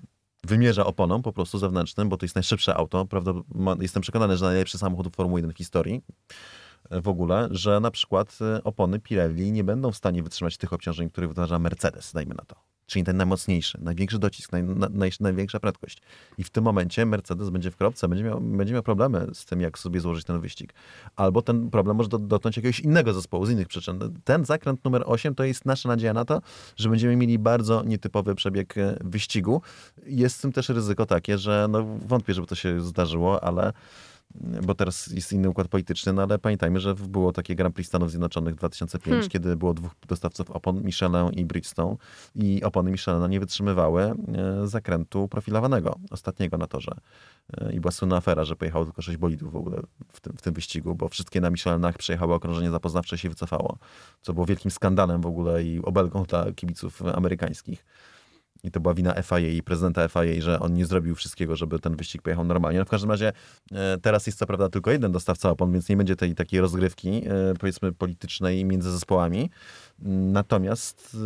[0.44, 3.04] wymierza oponą po prostu zewnętrznym, bo to jest najszybsze auto.
[3.06, 3.32] Prawda,
[3.80, 6.02] jestem przekonany, że najlepszy samochód Formuły 1 w historii
[6.90, 11.10] w ogóle, że na przykład e, opony Pirelli nie będą w stanie wytrzymać tych obciążeń,
[11.10, 12.56] które wytwarza Mercedes, dajmy na to.
[12.86, 16.02] Czyli ten najmocniejszy, największy docisk, naj, na, naj, największa prędkość.
[16.38, 19.60] I w tym momencie Mercedes będzie w kropce, będzie miał, będzie miał problemy z tym,
[19.60, 20.74] jak sobie złożyć ten wyścig.
[21.16, 23.98] Albo ten problem może do- dotknąć jakiegoś innego zespołu z innych przyczyn.
[24.24, 26.42] Ten zakręt numer 8 to jest nasza nadzieja na to,
[26.76, 29.62] że będziemy mieli bardzo nietypowy przebieg e, wyścigu.
[30.06, 33.72] Jest w tym też ryzyko takie, że no, wątpię, żeby to się zdarzyło, ale
[34.62, 38.10] bo teraz jest inny układ polityczny, no ale pamiętajmy, że było takie Grand Prix Stanów
[38.10, 39.28] Zjednoczonych 2005, Hmm.
[39.28, 41.96] kiedy było dwóch dostawców opon, Michelin i Bridgestone
[42.34, 44.14] i opony Michelina nie wytrzymywały e,
[44.64, 46.92] zakrętu profilowanego, ostatniego na torze.
[47.58, 50.42] E, I była słynna afera, że pojechało tylko sześć bolidów w ogóle w tym, w
[50.42, 53.78] tym wyścigu, bo wszystkie na Michelinach przejechały okrążenie zapoznawcze i się wycofało,
[54.22, 57.84] co było wielkim skandalem w ogóle i obelgą dla kibiców amerykańskich.
[58.66, 61.96] I to była wina FIA i prezydenta FIA, że on nie zrobił wszystkiego, żeby ten
[61.96, 62.78] wyścig pojechał normalnie.
[62.78, 63.32] No w każdym razie
[63.72, 67.08] e, teraz jest co prawda tylko jeden dostawca opon, więc nie będzie tej takiej rozgrywki,
[67.28, 69.50] e, powiedzmy, politycznej między zespołami.
[70.32, 71.16] Natomiast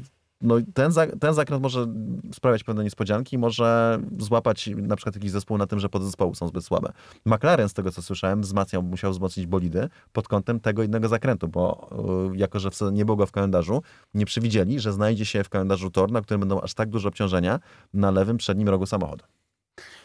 [0.00, 1.86] e, no, ten, za, ten zakręt może
[2.32, 6.64] sprawiać pewne niespodzianki, może złapać na przykład jakiś zespół na tym, że podzespoły są zbyt
[6.64, 6.92] słabe.
[7.24, 11.90] McLaren, z tego co słyszałem, wzmacniał, musiał wzmocnić bolidy pod kątem tego jednego zakrętu, bo
[12.32, 13.82] e, jako, że w, nie było go w kalendarzu,
[14.14, 17.60] nie przewidzieli, że znajdzie się w kalendarzu tor, na którym będą aż tak duże obciążenia
[17.94, 19.24] na lewym przednim rogu samochodu.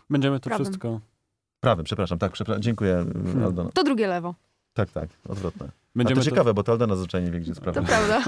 [0.09, 0.65] Będziemy to Prawym.
[0.65, 0.99] wszystko.
[1.59, 3.43] Prawym, przepraszam, tak, przepraszam, dziękuję Hmm.
[3.43, 3.69] Aldona.
[3.73, 4.35] To drugie lewo.
[4.73, 5.80] Tak, tak, odwrotne.
[5.99, 7.81] A to ciekawe, bo to Aldona zwyczajnie wie, gdzie jest prawda.
[7.81, 8.23] To prawda.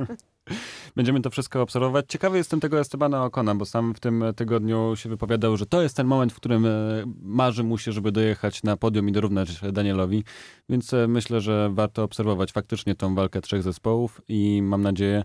[0.96, 2.06] Będziemy to wszystko obserwować.
[2.08, 5.96] Ciekawy jestem tego Estebana Okona, bo sam w tym tygodniu się wypowiadał, że to jest
[5.96, 6.70] ten moment, w którym e,
[7.22, 10.24] marzy mu się, żeby dojechać na podium i dorównać Danielowi.
[10.68, 15.24] Więc e, myślę, że warto obserwować faktycznie tą walkę trzech zespołów i mam nadzieję,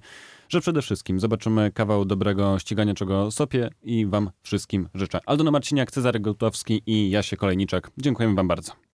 [0.49, 5.19] że przede wszystkim zobaczymy kawał dobrego ścigania, czego sobie i wam wszystkim życzę.
[5.25, 7.91] Aldona Marciniak, Cezary Gołtowski i Jasie Kolejniczak.
[7.97, 8.75] Dziękujemy wam bardzo.